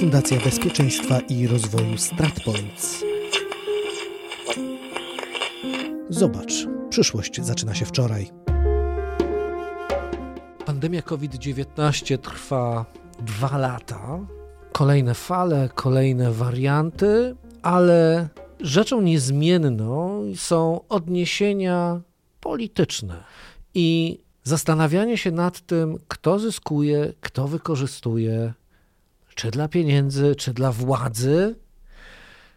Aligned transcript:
Fundacja 0.00 0.40
Bezpieczeństwa 0.40 1.20
i 1.20 1.46
Rozwoju 1.46 1.98
StratPoints. 1.98 3.04
Zobacz, 6.08 6.52
przyszłość 6.90 7.40
zaczyna 7.42 7.74
się 7.74 7.84
wczoraj. 7.84 8.30
Pandemia 10.66 11.02
COVID-19 11.02 12.18
trwa 12.18 12.84
dwa 13.18 13.58
lata. 13.58 14.18
Kolejne 14.72 15.14
fale, 15.14 15.68
kolejne 15.74 16.32
warianty, 16.32 17.36
ale 17.62 18.28
rzeczą 18.60 19.00
niezmienną 19.00 20.22
są 20.36 20.80
odniesienia 20.88 22.00
polityczne 22.40 23.24
i 23.74 24.18
zastanawianie 24.44 25.18
się 25.18 25.30
nad 25.30 25.60
tym, 25.60 25.98
kto 26.08 26.38
zyskuje, 26.38 27.12
kto 27.20 27.48
wykorzystuje, 27.48 28.52
czy 29.40 29.50
dla 29.50 29.68
pieniędzy, 29.68 30.34
czy 30.36 30.54
dla 30.54 30.72
władzy, 30.72 31.56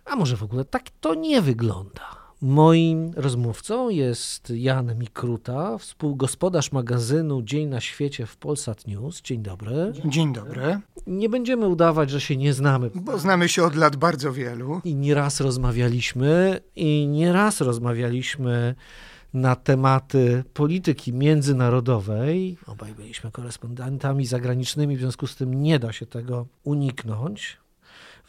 a 0.05 0.16
może 0.16 0.38
w 0.38 0.44
ogóle 0.44 0.66
tak 0.66 0.84
to 1.02 1.16
nie 1.16 1.41
wygląda. 1.41 2.02
Moim 2.41 3.12
rozmówcą 3.16 3.90
jest 3.90 4.50
Jan 4.50 5.00
Mikruta, 5.00 5.77
współgospodarz 5.77 6.72
magazynu 6.72 7.41
Dzień 7.41 7.68
na 7.68 7.82
świecie 7.82 8.26
w 8.26 8.38
Polsat 8.38 8.88
News. 8.88 9.22
Dzień 9.22 9.41
dobry. 9.41 9.94
Dzień 10.05 10.34
dobry. 10.34 10.80
Nie 11.08 11.30
będziemy 11.30 11.68
udawać, 11.68 12.10
że 12.10 12.22
się 12.22 12.38
nie 12.38 12.54
znamy. 12.54 12.91
Bo 12.96 13.20
znamy 13.20 13.50
się 13.50 13.63
od 13.63 13.76
lat 13.76 13.96
bardzo 13.96 14.34
wielu. 14.34 14.82
I 14.84 14.96
nieraz 14.96 15.40
rozmawialiśmy, 15.40 16.60
i 16.76 17.08
nieraz 17.08 17.62
rozmawialiśmy 17.62 18.76
na 19.34 19.55
tematy 19.55 20.44
polityki 20.54 21.14
międzynarodowej. 21.14 22.58
Obaj 22.68 22.94
byliśmy 22.94 23.32
korespondentami 23.32 24.26
zagranicznymi, 24.26 24.98
w 24.98 24.99
związku 24.99 25.27
z 25.27 25.35
tym 25.35 25.63
nie 25.63 25.80
da 25.80 25.94
się 25.94 26.05
tego 26.05 26.46
uniknąć. 26.63 27.57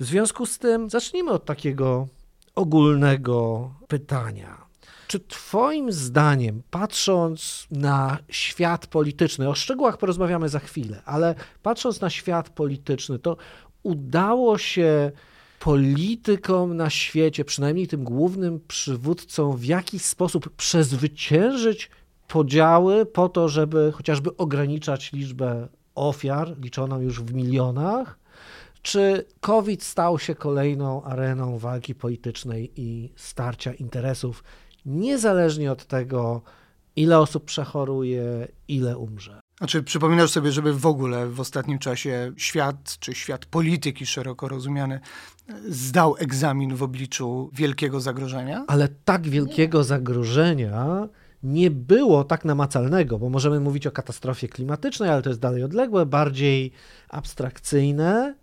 W 0.00 0.04
związku 0.04 0.46
z 0.46 0.58
tym 0.58 0.90
zacznijmy 0.90 1.30
od 1.30 1.44
takiego 1.44 2.08
ogólnego 2.54 3.70
pytania. 3.88 4.64
Czy 5.08 5.20
Twoim 5.20 5.92
zdaniem, 5.92 6.62
patrząc 6.70 7.66
na 7.70 8.18
świat 8.28 8.86
polityczny, 8.86 9.48
o 9.48 9.54
szczegółach 9.54 9.98
porozmawiamy 9.98 10.48
za 10.48 10.58
chwilę, 10.58 11.02
ale 11.04 11.34
patrząc 11.62 12.00
na 12.00 12.10
świat 12.10 12.50
polityczny, 12.50 13.18
to 13.18 13.36
udało 13.82 14.58
się 14.58 15.12
politykom 15.64 16.76
na 16.76 16.90
świecie, 16.90 17.44
przynajmniej 17.44 17.88
tym 17.88 18.04
głównym 18.04 18.60
przywódcom, 18.68 19.56
w 19.56 19.64
jakiś 19.64 20.02
sposób 20.02 20.50
przezwyciężyć 20.50 21.90
podziały 22.28 23.06
po 23.06 23.28
to, 23.28 23.48
żeby 23.48 23.92
chociażby 23.92 24.36
ograniczać 24.36 25.12
liczbę 25.12 25.68
ofiar, 25.94 26.58
liczoną 26.58 27.00
już 27.00 27.22
w 27.22 27.34
milionach? 27.34 28.18
Czy 28.82 29.24
COVID 29.40 29.82
stał 29.82 30.18
się 30.18 30.34
kolejną 30.34 31.02
areną 31.02 31.58
walki 31.58 31.94
politycznej 31.94 32.72
i 32.76 33.12
starcia 33.16 33.72
interesów, 33.72 34.44
niezależnie 34.86 35.72
od 35.72 35.84
tego, 35.84 36.42
ile 36.96 37.18
osób 37.18 37.44
przechoruje, 37.44 38.48
ile 38.68 38.98
umrze? 38.98 39.43
Znaczy, 39.58 39.82
przypominasz 39.82 40.30
sobie, 40.30 40.52
żeby 40.52 40.72
w 40.72 40.86
ogóle 40.86 41.28
w 41.28 41.40
ostatnim 41.40 41.78
czasie 41.78 42.32
świat, 42.36 42.96
czy 43.00 43.14
świat 43.14 43.46
polityki 43.46 44.06
szeroko 44.06 44.48
rozumiany, 44.48 45.00
zdał 45.68 46.16
egzamin 46.18 46.74
w 46.76 46.82
obliczu 46.82 47.50
wielkiego 47.52 48.00
zagrożenia? 48.00 48.64
Ale 48.68 48.88
tak 49.04 49.28
wielkiego 49.28 49.78
nie. 49.78 49.84
zagrożenia 49.84 51.08
nie 51.42 51.70
było 51.70 52.24
tak 52.24 52.44
namacalnego, 52.44 53.18
bo 53.18 53.28
możemy 53.28 53.60
mówić 53.60 53.86
o 53.86 53.90
katastrofie 53.90 54.48
klimatycznej, 54.48 55.10
ale 55.10 55.22
to 55.22 55.30
jest 55.30 55.40
dalej 55.40 55.62
odległe, 55.62 56.06
bardziej 56.06 56.72
abstrakcyjne. 57.08 58.34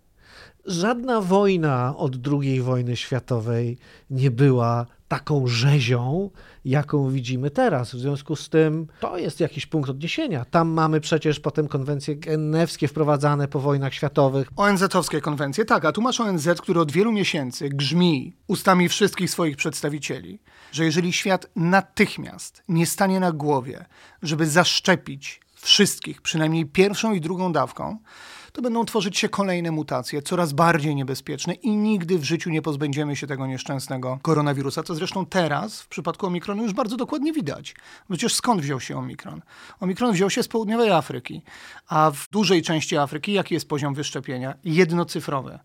Żadna 0.66 1.20
wojna 1.20 1.96
od 1.96 2.16
II 2.28 2.60
wojny 2.60 2.96
światowej 2.96 3.78
nie 4.10 4.30
była 4.30 4.86
taką 5.08 5.46
rzezią, 5.46 6.30
jaką 6.64 7.10
widzimy 7.10 7.50
teraz. 7.50 7.94
W 7.94 7.98
związku 7.98 8.36
z 8.36 8.48
tym 8.48 8.86
to 9.00 9.18
jest 9.18 9.40
jakiś 9.40 9.66
punkt 9.66 9.90
odniesienia. 9.90 10.44
Tam 10.44 10.68
mamy 10.68 11.00
przecież 11.00 11.40
potem 11.40 11.68
konwencje 11.68 12.16
genewskie 12.16 12.88
wprowadzane 12.88 13.48
po 13.48 13.60
wojnach 13.60 13.94
światowych. 13.94 14.48
ONZ-owskie 14.56 15.20
konwencje, 15.20 15.64
tak, 15.64 15.84
a 15.84 15.92
tu 15.92 16.02
masz 16.02 16.20
ONZ, 16.20 16.48
który 16.62 16.80
od 16.80 16.92
wielu 16.92 17.12
miesięcy 17.12 17.68
grzmi 17.68 18.32
ustami 18.46 18.88
wszystkich 18.88 19.30
swoich 19.30 19.56
przedstawicieli, 19.56 20.38
że 20.72 20.84
jeżeli 20.84 21.12
świat 21.12 21.46
natychmiast 21.56 22.62
nie 22.68 22.86
stanie 22.86 23.20
na 23.20 23.32
głowie, 23.32 23.84
żeby 24.22 24.46
zaszczepić 24.46 25.41
wszystkich, 25.66 26.22
przynajmniej 26.22 26.66
pierwszą 26.66 27.12
i 27.12 27.20
drugą 27.20 27.52
dawką, 27.52 27.98
to 28.52 28.62
będą 28.62 28.84
tworzyć 28.84 29.18
się 29.18 29.28
kolejne 29.28 29.70
mutacje, 29.70 30.22
coraz 30.22 30.52
bardziej 30.52 30.94
niebezpieczne 30.94 31.54
i 31.54 31.76
nigdy 31.76 32.18
w 32.18 32.24
życiu 32.24 32.50
nie 32.50 32.62
pozbędziemy 32.62 33.16
się 33.16 33.26
tego 33.26 33.46
nieszczęsnego 33.46 34.18
koronawirusa, 34.22 34.82
co 34.82 34.94
zresztą 34.94 35.26
teraz 35.26 35.80
w 35.80 35.88
przypadku 35.88 36.26
Omikronu 36.26 36.62
już 36.62 36.72
bardzo 36.72 36.96
dokładnie 36.96 37.32
widać. 37.32 37.74
Przecież 38.08 38.34
skąd 38.34 38.60
wziął 38.60 38.80
się 38.80 38.98
Omikron? 38.98 39.42
Omikron 39.80 40.12
wziął 40.12 40.30
się 40.30 40.42
z 40.42 40.48
południowej 40.48 40.90
Afryki, 40.90 41.42
a 41.88 42.10
w 42.10 42.28
dużej 42.30 42.62
części 42.62 42.96
Afryki 42.96 43.32
jaki 43.32 43.54
jest 43.54 43.68
poziom 43.68 43.94
wyszczepienia? 43.94 44.54
Jednocyfrowy. 44.64 45.58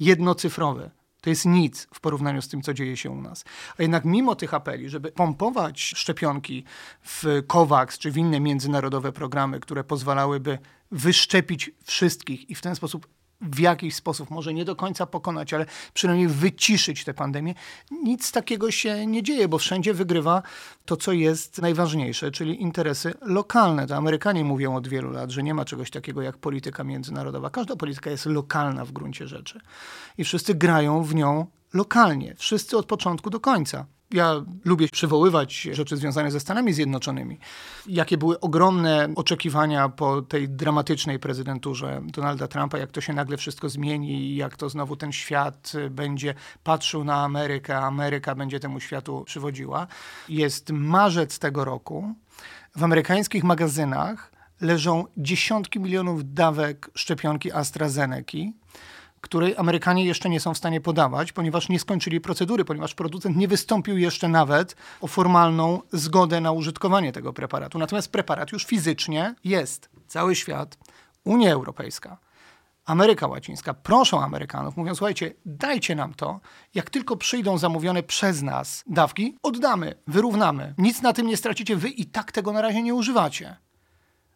Jednocyfrowy. 0.00 0.90
To 1.20 1.30
jest 1.30 1.46
nic 1.46 1.88
w 1.94 2.00
porównaniu 2.00 2.42
z 2.42 2.48
tym, 2.48 2.62
co 2.62 2.74
dzieje 2.74 2.96
się 2.96 3.10
u 3.10 3.20
nas. 3.20 3.44
A 3.78 3.82
jednak 3.82 4.04
mimo 4.04 4.34
tych 4.34 4.54
apeli, 4.54 4.88
żeby 4.88 5.12
pompować 5.12 5.80
szczepionki 5.80 6.64
w 7.02 7.42
COVAX 7.46 7.98
czy 7.98 8.10
w 8.10 8.16
inne 8.16 8.40
międzynarodowe 8.40 9.12
programy, 9.12 9.60
które 9.60 9.84
pozwalałyby 9.84 10.58
wyszczepić 10.90 11.70
wszystkich 11.84 12.50
i 12.50 12.54
w 12.54 12.60
ten 12.60 12.76
sposób 12.76 13.08
w 13.40 13.58
jakiś 13.58 13.94
sposób, 13.94 14.30
może 14.30 14.54
nie 14.54 14.64
do 14.64 14.76
końca 14.76 15.06
pokonać, 15.06 15.54
ale 15.54 15.66
przynajmniej 15.94 16.28
wyciszyć 16.28 17.04
tę 17.04 17.14
pandemię. 17.14 17.54
Nic 17.90 18.32
takiego 18.32 18.70
się 18.70 19.06
nie 19.06 19.22
dzieje, 19.22 19.48
bo 19.48 19.58
wszędzie 19.58 19.94
wygrywa 19.94 20.42
to, 20.84 20.96
co 20.96 21.12
jest 21.12 21.62
najważniejsze, 21.62 22.30
czyli 22.30 22.62
interesy 22.62 23.14
lokalne. 23.20 23.86
To 23.86 23.96
Amerykanie 23.96 24.44
mówią 24.44 24.76
od 24.76 24.88
wielu 24.88 25.10
lat, 25.10 25.30
że 25.30 25.42
nie 25.42 25.54
ma 25.54 25.64
czegoś 25.64 25.90
takiego 25.90 26.22
jak 26.22 26.38
polityka 26.38 26.84
międzynarodowa. 26.84 27.50
Każda 27.50 27.76
polityka 27.76 28.10
jest 28.10 28.26
lokalna 28.26 28.84
w 28.84 28.92
gruncie 28.92 29.28
rzeczy 29.28 29.60
i 30.18 30.24
wszyscy 30.24 30.54
grają 30.54 31.02
w 31.02 31.14
nią 31.14 31.46
lokalnie, 31.74 32.34
wszyscy 32.38 32.76
od 32.76 32.86
początku 32.86 33.30
do 33.30 33.40
końca. 33.40 33.86
Ja 34.10 34.44
lubię 34.64 34.88
przywoływać 34.88 35.60
rzeczy 35.72 35.96
związane 35.96 36.30
ze 36.30 36.40
Stanami 36.40 36.72
Zjednoczonymi. 36.72 37.38
Jakie 37.86 38.18
były 38.18 38.40
ogromne 38.40 39.08
oczekiwania 39.16 39.88
po 39.88 40.22
tej 40.22 40.48
dramatycznej 40.48 41.18
prezydenturze 41.18 42.02
Donalda 42.04 42.48
Trumpa, 42.48 42.78
jak 42.78 42.92
to 42.92 43.00
się 43.00 43.12
nagle 43.12 43.36
wszystko 43.36 43.68
zmieni 43.68 44.36
jak 44.36 44.56
to 44.56 44.68
znowu 44.68 44.96
ten 44.96 45.12
świat 45.12 45.72
będzie 45.90 46.34
patrzył 46.64 47.04
na 47.04 47.24
Amerykę, 47.24 47.78
a 47.78 47.86
Ameryka 47.86 48.34
będzie 48.34 48.60
temu 48.60 48.80
światu 48.80 49.24
przywodziła. 49.26 49.86
Jest 50.28 50.70
marzec 50.70 51.38
tego 51.38 51.64
roku. 51.64 52.14
W 52.76 52.84
amerykańskich 52.84 53.44
magazynach 53.44 54.32
leżą 54.60 55.04
dziesiątki 55.16 55.80
milionów 55.80 56.34
dawek 56.34 56.90
szczepionki 56.94 57.52
AstraZeneca 57.52 58.38
której 59.20 59.54
Amerykanie 59.56 60.04
jeszcze 60.04 60.28
nie 60.28 60.40
są 60.40 60.54
w 60.54 60.58
stanie 60.58 60.80
podawać, 60.80 61.32
ponieważ 61.32 61.68
nie 61.68 61.78
skończyli 61.78 62.20
procedury, 62.20 62.64
ponieważ 62.64 62.94
producent 62.94 63.36
nie 63.36 63.48
wystąpił 63.48 63.98
jeszcze 63.98 64.28
nawet 64.28 64.76
o 65.00 65.06
formalną 65.06 65.82
zgodę 65.92 66.40
na 66.40 66.52
użytkowanie 66.52 67.12
tego 67.12 67.32
preparatu. 67.32 67.78
Natomiast 67.78 68.12
preparat 68.12 68.52
już 68.52 68.64
fizycznie 68.64 69.34
jest. 69.44 69.90
Cały 70.06 70.34
świat, 70.34 70.78
Unia 71.24 71.52
Europejska, 71.52 72.18
Ameryka 72.84 73.26
Łacińska 73.26 73.74
proszą 73.74 74.22
Amerykanów, 74.22 74.76
mówiąc: 74.76 74.98
Słuchajcie, 74.98 75.34
dajcie 75.46 75.94
nam 75.94 76.14
to. 76.14 76.40
Jak 76.74 76.90
tylko 76.90 77.16
przyjdą 77.16 77.58
zamówione 77.58 78.02
przez 78.02 78.42
nas 78.42 78.84
dawki, 78.86 79.36
oddamy, 79.42 79.94
wyrównamy. 80.06 80.74
Nic 80.78 81.02
na 81.02 81.12
tym 81.12 81.26
nie 81.26 81.36
stracicie, 81.36 81.76
wy 81.76 81.88
i 81.88 82.06
tak 82.06 82.32
tego 82.32 82.52
na 82.52 82.62
razie 82.62 82.82
nie 82.82 82.94
używacie. 82.94 83.56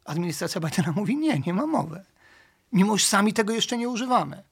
Administracja 0.05 0.61
Bidena 0.61 0.93
mówi: 0.93 1.17
Nie, 1.17 1.39
nie 1.39 1.55
ma 1.55 1.67
mowy. 1.67 2.05
Mimo, 2.73 2.97
że 2.97 3.07
sami 3.07 3.33
tego 3.33 3.53
jeszcze 3.53 3.77
nie 3.77 3.89
używamy 3.89 4.43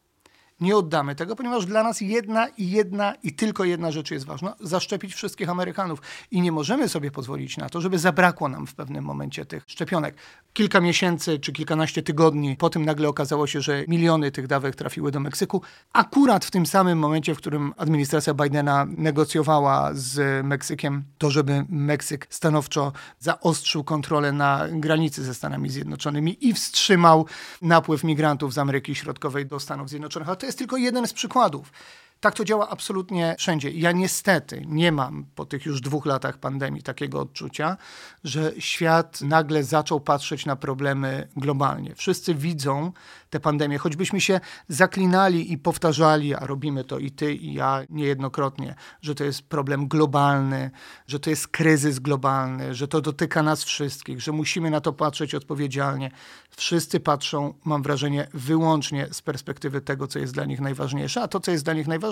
nie 0.60 0.76
oddamy 0.76 1.14
tego, 1.14 1.36
ponieważ 1.36 1.66
dla 1.66 1.82
nas 1.82 2.00
jedna 2.00 2.48
i 2.48 2.70
jedna 2.70 3.14
i 3.14 3.32
tylko 3.32 3.64
jedna 3.64 3.90
rzecz 3.90 4.10
jest 4.10 4.26
ważna: 4.26 4.54
zaszczepić 4.60 5.14
wszystkich 5.14 5.48
Amerykanów. 5.48 6.02
I 6.30 6.40
nie 6.40 6.52
możemy 6.52 6.88
sobie 6.88 7.10
pozwolić 7.10 7.56
na 7.56 7.68
to, 7.68 7.80
żeby 7.80 7.98
zabrakło 7.98 8.48
nam 8.48 8.66
w 8.66 8.74
pewnym 8.74 9.04
momencie 9.04 9.46
tych 9.46 9.64
szczepionek. 9.66 10.14
Kilka 10.52 10.80
miesięcy 10.80 11.38
czy 11.38 11.52
kilkanaście 11.52 12.02
tygodni 12.02 12.56
po 12.56 12.70
tym 12.70 12.84
nagle 12.84 13.08
okazało 13.08 13.46
się, 13.46 13.60
że 13.60 13.84
miliony 13.88 14.30
tych 14.30 14.46
dawek 14.46 14.76
trafiły 14.76 15.10
do 15.10 15.20
Meksyku. 15.20 15.62
Akurat 15.92 16.44
w 16.44 16.50
tym 16.50 16.66
samym 16.66 16.98
momencie, 16.98 17.34
w 17.34 17.38
którym 17.38 17.74
administracja 17.76 18.34
Bidena 18.34 18.86
negocjowała 18.96 19.90
z 19.92 20.46
Meksykiem 20.46 21.04
to, 21.18 21.30
żeby 21.30 21.64
Meksyk 21.68 22.26
stanowczo 22.30 22.92
zaostrzył 23.18 23.84
kontrolę 23.84 24.32
na 24.32 24.68
granicy 24.70 25.24
ze 25.24 25.34
Stanami 25.34 25.70
Zjednoczonymi 25.70 26.46
i 26.46 26.54
wstrzymał 26.54 27.26
napływ 27.62 28.04
migrantów 28.04 28.54
z 28.54 28.58
Ameryki 28.58 28.94
Środkowej 28.94 29.46
do 29.46 29.60
Stanów 29.60 29.88
Zjednoczonych. 29.88 30.28
Ale 30.28 30.36
to 30.36 30.46
jest 30.50 30.58
tylko 30.58 30.76
jeden 30.76 31.06
z 31.06 31.12
przykładów. 31.12 31.72
Tak 32.20 32.34
to 32.34 32.44
działa 32.44 32.68
absolutnie 32.68 33.34
wszędzie. 33.38 33.70
Ja 33.70 33.92
niestety 33.92 34.62
nie 34.66 34.92
mam 34.92 35.26
po 35.34 35.44
tych 35.44 35.66
już 35.66 35.80
dwóch 35.80 36.06
latach 36.06 36.38
pandemii 36.38 36.82
takiego 36.82 37.20
odczucia, 37.20 37.76
że 38.24 38.52
świat 38.58 39.20
nagle 39.20 39.64
zaczął 39.64 40.00
patrzeć 40.00 40.46
na 40.46 40.56
problemy 40.56 41.28
globalnie. 41.36 41.94
Wszyscy 41.94 42.34
widzą 42.34 42.92
tę 43.30 43.40
pandemię. 43.40 43.78
Choćbyśmy 43.78 44.20
się 44.20 44.40
zaklinali 44.68 45.52
i 45.52 45.58
powtarzali, 45.58 46.34
a 46.34 46.46
robimy 46.46 46.84
to 46.84 46.98
i 46.98 47.10
ty, 47.10 47.34
i 47.34 47.54
ja 47.54 47.82
niejednokrotnie, 47.90 48.74
że 49.02 49.14
to 49.14 49.24
jest 49.24 49.42
problem 49.42 49.88
globalny, 49.88 50.70
że 51.06 51.20
to 51.20 51.30
jest 51.30 51.48
kryzys 51.48 51.98
globalny, 51.98 52.74
że 52.74 52.88
to 52.88 53.00
dotyka 53.00 53.42
nas 53.42 53.64
wszystkich, 53.64 54.20
że 54.20 54.32
musimy 54.32 54.70
na 54.70 54.80
to 54.80 54.92
patrzeć 54.92 55.34
odpowiedzialnie. 55.34 56.10
Wszyscy 56.50 57.00
patrzą, 57.00 57.54
mam 57.64 57.82
wrażenie, 57.82 58.28
wyłącznie 58.34 59.06
z 59.12 59.22
perspektywy 59.22 59.80
tego, 59.80 60.06
co 60.06 60.18
jest 60.18 60.34
dla 60.34 60.44
nich 60.44 60.60
najważniejsze, 60.60 61.22
a 61.22 61.28
to, 61.28 61.40
co 61.40 61.50
jest 61.50 61.64
dla 61.64 61.74
nich 61.74 61.86
najważniejsze, 61.86 62.09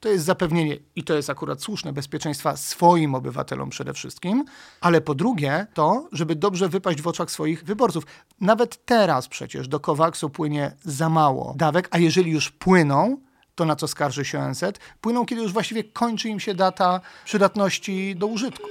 to 0.00 0.08
jest 0.08 0.24
zapewnienie, 0.24 0.76
i 0.96 1.04
to 1.04 1.14
jest 1.14 1.30
akurat 1.30 1.62
słuszne, 1.62 1.92
bezpieczeństwa 1.92 2.56
swoim 2.56 3.14
obywatelom 3.14 3.70
przede 3.70 3.92
wszystkim, 3.92 4.44
ale 4.80 5.00
po 5.00 5.14
drugie 5.14 5.66
to, 5.74 6.08
żeby 6.12 6.36
dobrze 6.36 6.68
wypaść 6.68 7.02
w 7.02 7.06
oczach 7.06 7.30
swoich 7.30 7.64
wyborców. 7.64 8.04
Nawet 8.40 8.84
teraz 8.84 9.28
przecież 9.28 9.68
do 9.68 9.80
Kowaksu 9.80 10.30
płynie 10.30 10.72
za 10.84 11.08
mało 11.08 11.54
dawek, 11.56 11.88
a 11.90 11.98
jeżeli 11.98 12.30
już 12.30 12.50
płyną, 12.50 13.20
to 13.54 13.64
na 13.64 13.76
co 13.76 13.88
skarży 13.88 14.24
się 14.24 14.40
ONZ, 14.40 14.64
płyną, 15.00 15.26
kiedy 15.26 15.42
już 15.42 15.52
właściwie 15.52 15.84
kończy 15.84 16.28
im 16.28 16.40
się 16.40 16.54
data 16.54 17.00
przydatności 17.24 18.16
do 18.16 18.26
użytku. 18.26 18.66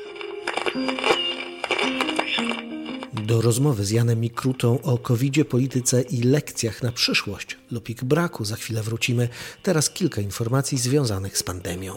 Do 3.25 3.42
rozmowy 3.42 3.86
z 3.86 3.92
Janem 3.92 4.19
Mikrutą 4.19 4.81
o 4.81 4.98
covid 4.98 5.48
polityce 5.50 6.01
i 6.01 6.22
lekcjach 6.22 6.83
na 6.83 6.92
przyszłość 6.92 7.57
lub 7.72 7.89
ich 7.89 8.04
braku 8.04 8.45
za 8.45 8.56
chwilę 8.56 8.83
wrócimy. 8.83 9.30
Teraz 9.63 9.89
kilka 9.89 10.22
informacji 10.22 10.77
związanych 10.77 11.38
z 11.38 11.44
pandemią. 11.44 11.95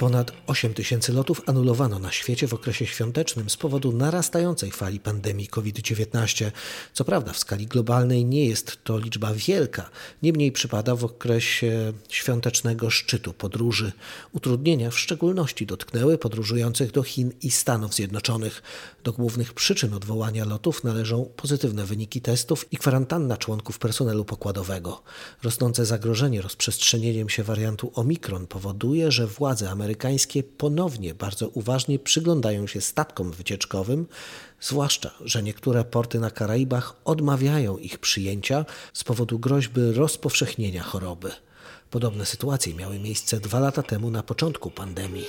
Ponad 0.00 0.32
8 0.46 0.74
tysięcy 0.74 1.12
lotów 1.12 1.42
anulowano 1.46 1.98
na 1.98 2.12
świecie 2.12 2.48
w 2.48 2.54
okresie 2.54 2.86
świątecznym 2.86 3.50
z 3.50 3.56
powodu 3.56 3.92
narastającej 3.92 4.70
fali 4.70 5.00
pandemii 5.00 5.46
COVID-19. 5.46 6.50
Co 6.92 7.04
prawda, 7.04 7.32
w 7.32 7.38
skali 7.38 7.66
globalnej 7.66 8.24
nie 8.24 8.46
jest 8.46 8.84
to 8.84 8.98
liczba 8.98 9.34
wielka, 9.34 9.90
niemniej 10.22 10.52
przypada 10.52 10.94
w 10.96 11.04
okresie 11.04 11.92
świątecznego 12.08 12.90
szczytu 12.90 13.32
podróży. 13.32 13.92
Utrudnienia 14.32 14.90
w 14.90 14.98
szczególności 14.98 15.66
dotknęły 15.66 16.18
podróżujących 16.18 16.90
do 16.90 17.02
Chin 17.02 17.32
i 17.42 17.50
Stanów 17.50 17.94
Zjednoczonych. 17.94 18.62
Do 19.04 19.12
głównych 19.12 19.54
przyczyn 19.54 19.94
odwołania 19.94 20.44
lotów 20.44 20.84
należą 20.84 21.24
pozytywne 21.36 21.84
wyniki 21.84 22.20
testów 22.20 22.72
i 22.72 22.76
kwarantanna 22.76 23.36
członków 23.36 23.78
personelu 23.78 24.24
pokładowego. 24.24 25.02
Rosnące 25.42 25.86
zagrożenie 25.86 26.42
rozprzestrzenieniem 26.42 27.28
się 27.28 27.42
wariantu 27.42 27.92
Omikron 27.94 28.46
powoduje, 28.46 29.12
że 29.12 29.26
władze 29.26 29.70
amerykańskie 29.70 29.89
amerykańskie 29.90 30.42
ponownie 30.42 31.14
bardzo 31.14 31.48
uważnie 31.48 31.98
przyglądają 31.98 32.66
się 32.66 32.80
statkom 32.80 33.30
wycieczkowym, 33.32 34.06
zwłaszcza, 34.60 35.10
że 35.20 35.42
niektóre 35.42 35.84
porty 35.84 36.20
na 36.20 36.30
Karaibach 36.30 36.96
odmawiają 37.04 37.78
ich 37.78 37.98
przyjęcia 37.98 38.64
z 38.92 39.04
powodu 39.04 39.38
groźby 39.38 39.92
rozpowszechnienia 39.92 40.82
choroby. 40.82 41.30
Podobne 41.90 42.26
sytuacje 42.26 42.74
miały 42.74 42.98
miejsce 42.98 43.40
dwa 43.40 43.60
lata 43.60 43.82
temu 43.82 44.10
na 44.10 44.22
początku 44.22 44.70
pandemii. 44.70 45.26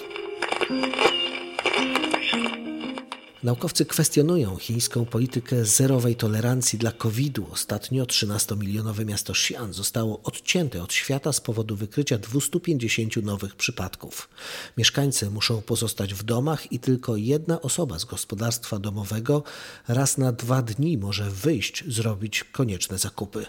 Naukowcy 3.44 3.86
kwestionują 3.86 4.58
chińską 4.58 5.06
politykę 5.06 5.66
zerowej 5.66 6.16
tolerancji 6.16 6.80
dla 6.80 6.92
COVID-u. 6.92 7.48
Ostatnio 7.52 8.06
13-milionowe 8.06 9.06
miasto 9.06 9.34
Xi'an 9.34 9.74
zostało 9.74 10.22
odcięte 10.24 10.84
od 10.84 10.94
świata 10.94 11.34
z 11.34 11.42
powodu 11.42 11.76
wykrycia 11.76 12.18
250 12.18 13.16
nowych 13.16 13.56
przypadków. 13.56 14.30
Mieszkańcy 14.78 15.30
muszą 15.30 15.62
pozostać 15.62 16.14
w 16.14 16.24
domach 16.24 16.72
i 16.72 16.80
tylko 16.80 17.16
jedna 17.16 17.62
osoba 17.62 18.00
z 18.00 18.06
gospodarstwa 18.06 18.80
domowego 18.80 19.44
raz 19.88 20.18
na 20.18 20.32
dwa 20.32 20.62
dni 20.62 20.98
może 20.98 21.30
wyjść 21.30 21.84
zrobić 21.88 22.44
konieczne 22.44 22.98
zakupy. 22.98 23.46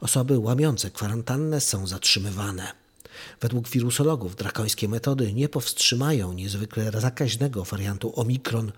Osoby 0.00 0.38
łamiące 0.38 0.90
kwarantannę 0.90 1.60
są 1.60 1.86
zatrzymywane. 1.86 2.72
Według 3.40 3.68
wirusologów 3.68 4.36
drakońskie 4.36 4.88
metody 4.88 5.32
nie 5.32 5.48
powstrzymają 5.48 6.32
niezwykle 6.32 7.00
zakaźnego 7.00 7.64
wariantu 7.64 8.20
Omikron, 8.20 8.72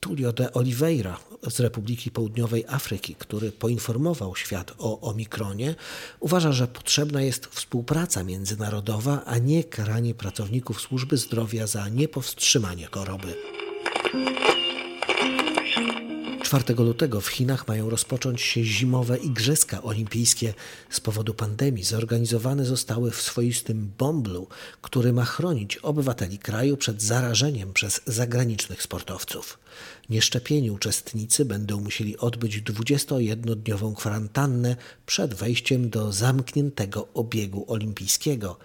Tulio 0.00 0.32
de 0.32 0.52
Oliveira 0.52 1.18
z 1.50 1.60
Republiki 1.60 2.10
Południowej 2.10 2.64
Afryki, 2.68 3.14
który 3.14 3.52
poinformował 3.52 4.36
świat 4.36 4.74
o 4.78 5.00
omikronie, 5.00 5.74
uważa, 6.20 6.52
że 6.52 6.68
potrzebna 6.68 7.22
jest 7.22 7.46
współpraca 7.46 8.24
międzynarodowa, 8.24 9.24
a 9.24 9.38
nie 9.38 9.64
karanie 9.64 10.14
pracowników 10.14 10.80
służby 10.80 11.16
zdrowia 11.16 11.66
za 11.66 11.88
niepowstrzymanie 11.88 12.86
choroby. 12.86 13.34
4 16.48 16.74
lutego 16.74 17.20
w 17.20 17.28
Chinach 17.28 17.68
mają 17.68 17.90
rozpocząć 17.90 18.40
się 18.40 18.64
zimowe 18.64 19.18
Igrzyska 19.18 19.82
Olimpijskie. 19.82 20.54
Z 20.90 21.00
powodu 21.00 21.34
pandemii 21.34 21.84
zorganizowane 21.84 22.64
zostały 22.64 23.10
w 23.10 23.22
swoistym 23.22 23.92
bomblu, 23.98 24.48
który 24.82 25.12
ma 25.12 25.24
chronić 25.24 25.76
obywateli 25.76 26.38
kraju 26.38 26.76
przed 26.76 27.02
zarażeniem 27.02 27.72
przez 27.72 28.00
zagranicznych 28.06 28.82
sportowców. 28.82 29.58
Nieszczepieni 30.10 30.70
uczestnicy 30.70 31.44
będą 31.44 31.80
musieli 31.80 32.18
odbyć 32.18 32.62
21-dniową 32.62 33.94
kwarantannę 33.94 34.76
przed 35.06 35.34
wejściem 35.34 35.90
do 35.90 36.12
zamkniętego 36.12 37.08
obiegu 37.14 37.64
olimpijskiego 37.68 38.58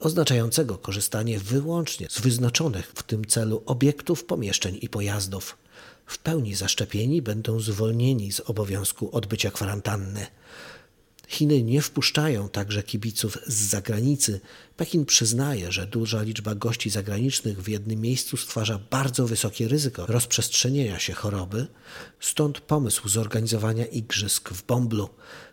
oznaczającego 0.00 0.78
korzystanie 0.78 1.38
wyłącznie 1.38 2.06
z 2.10 2.20
wyznaczonych 2.20 2.92
w 2.94 3.02
tym 3.02 3.24
celu 3.24 3.62
obiektów, 3.66 4.24
pomieszczeń 4.24 4.78
i 4.82 4.88
pojazdów 4.88 5.56
w 6.12 6.18
pełni 6.18 6.54
zaszczepieni 6.54 7.22
będą 7.22 7.60
zwolnieni 7.60 8.32
z 8.32 8.40
obowiązku 8.40 9.16
odbycia 9.16 9.50
kwarantanny. 9.50 10.26
Chiny 11.28 11.62
nie 11.62 11.82
wpuszczają 11.82 12.48
także 12.48 12.82
kibiców 12.82 13.38
z 13.46 13.54
zagranicy. 13.54 14.40
Pekin 14.76 15.04
przyznaje, 15.04 15.72
że 15.72 15.86
duża 15.86 16.22
liczba 16.22 16.54
gości 16.54 16.90
zagranicznych 16.90 17.62
w 17.62 17.68
jednym 17.68 18.00
miejscu 18.00 18.36
stwarza 18.36 18.80
bardzo 18.90 19.26
wysokie 19.26 19.68
ryzyko 19.68 20.06
rozprzestrzenienia 20.06 20.98
się 20.98 21.12
choroby, 21.12 21.66
stąd 22.20 22.60
pomysł 22.60 23.08
zorganizowania 23.08 23.86
igrzysk 23.86 24.50
w 24.50 24.66
Bomblu. 24.66 25.08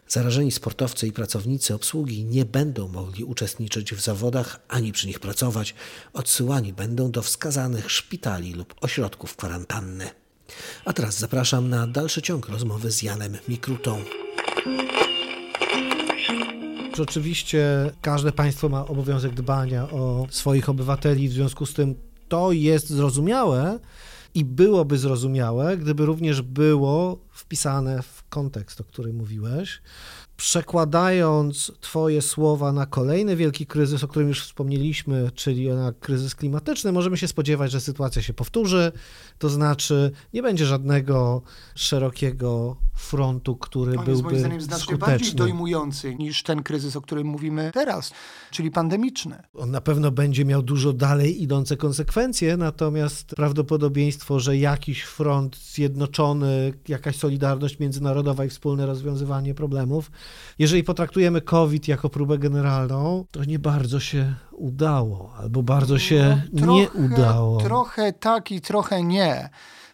Zarażeni 0.07 0.51
sportowcy 0.51 1.07
i 1.07 1.11
pracownicy 1.11 1.75
obsługi 1.75 2.25
nie 2.25 2.45
będą 2.45 2.87
mogli 2.87 3.23
uczestniczyć 3.23 3.93
w 3.93 4.01
zawodach 4.01 4.59
ani 4.67 4.91
przy 4.91 5.07
nich 5.07 5.19
pracować. 5.19 5.75
Odsyłani 6.13 6.73
będą 6.73 7.11
do 7.11 7.21
wskazanych 7.21 7.91
szpitali 7.91 8.53
lub 8.53 8.75
ośrodków 8.81 9.35
kwarantanny. 9.35 10.18
A 10.85 10.93
teraz 10.93 11.19
zapraszam 11.19 11.69
na 11.69 11.87
dalszy 11.87 12.21
ciąg 12.21 12.49
rozmowy 12.49 12.91
z 12.91 13.03
Janem 13.03 13.37
Mikrutą. 13.47 14.03
Oczywiście 17.01 17.91
każde 18.01 18.31
państwo 18.31 18.69
ma 18.69 18.87
obowiązek 18.87 19.33
dbania 19.33 19.89
o 19.89 20.27
swoich 20.29 20.69
obywateli, 20.69 21.29
w 21.29 21.33
związku 21.33 21.65
z 21.65 21.73
tym 21.73 21.95
to 22.27 22.51
jest 22.51 22.89
zrozumiałe 22.89 23.79
i 24.33 24.45
byłoby 24.45 24.97
zrozumiałe, 24.97 25.77
gdyby 25.77 26.05
również 26.05 26.41
było 26.41 27.19
wpisane 27.31 28.01
w 28.01 28.23
kontekst, 28.29 28.81
o 28.81 28.83
którym 28.83 29.15
mówiłeś, 29.15 29.81
przekładając 30.39 31.71
Twoje 31.81 32.21
słowa 32.21 32.71
na 32.71 32.85
kolejny 32.85 33.35
wielki 33.35 33.65
kryzys, 33.65 34.03
o 34.03 34.07
którym 34.07 34.27
już 34.27 34.43
wspomnieliśmy, 34.43 35.31
czyli 35.35 35.69
na 35.69 35.91
kryzys 35.91 36.35
klimatyczny, 36.35 36.91
możemy 36.91 37.17
się 37.17 37.27
spodziewać, 37.27 37.71
że 37.71 37.81
sytuacja 37.81 38.21
się 38.21 38.33
powtórzy, 38.33 38.91
to 39.37 39.49
znaczy 39.49 40.11
nie 40.33 40.41
będzie 40.41 40.65
żadnego 40.65 41.41
szerokiego 41.75 42.75
frontu, 42.99 43.55
który 43.55 43.91
On 43.91 44.05
byłby 44.05 44.11
jest 44.11 44.23
moim 44.23 44.39
zdaniem 44.39 44.61
znacznie 44.61 44.83
skuteczny. 44.83 45.07
bardziej 45.13 45.33
dojmujący 45.35 46.15
niż 46.15 46.43
ten 46.43 46.63
kryzys, 46.63 46.95
o 46.95 47.01
którym 47.01 47.27
mówimy 47.27 47.71
teraz, 47.73 48.11
czyli 48.51 48.71
pandemiczny. 48.71 49.43
On 49.53 49.71
na 49.71 49.81
pewno 49.81 50.11
będzie 50.11 50.45
miał 50.45 50.61
dużo 50.61 50.93
dalej 50.93 51.43
idące 51.43 51.77
konsekwencje, 51.77 52.57
natomiast 52.57 53.35
prawdopodobieństwo, 53.35 54.39
że 54.39 54.57
jakiś 54.57 55.01
front 55.03 55.57
zjednoczony, 55.57 56.73
jakaś 56.87 57.15
solidarność 57.17 57.79
międzynarodowa 57.79 58.45
i 58.45 58.49
wspólne 58.49 58.85
rozwiązywanie 58.85 59.53
problemów, 59.53 60.11
jeżeli 60.59 60.83
potraktujemy 60.83 61.41
COVID 61.41 61.87
jako 61.87 62.09
próbę 62.09 62.37
generalną, 62.37 63.25
to 63.31 63.43
nie 63.43 63.59
bardzo 63.59 63.99
się 63.99 64.35
udało, 64.51 65.33
albo 65.37 65.63
bardzo 65.63 65.99
się 65.99 66.41
No, 66.53 66.73
nie 66.73 66.87
trochę- 66.87 67.05
udało. 67.05 67.57
Trochę 67.61 68.13
tak 68.13 68.51
i 68.51 68.61
trochę 68.61 69.03
nie. 69.03 69.49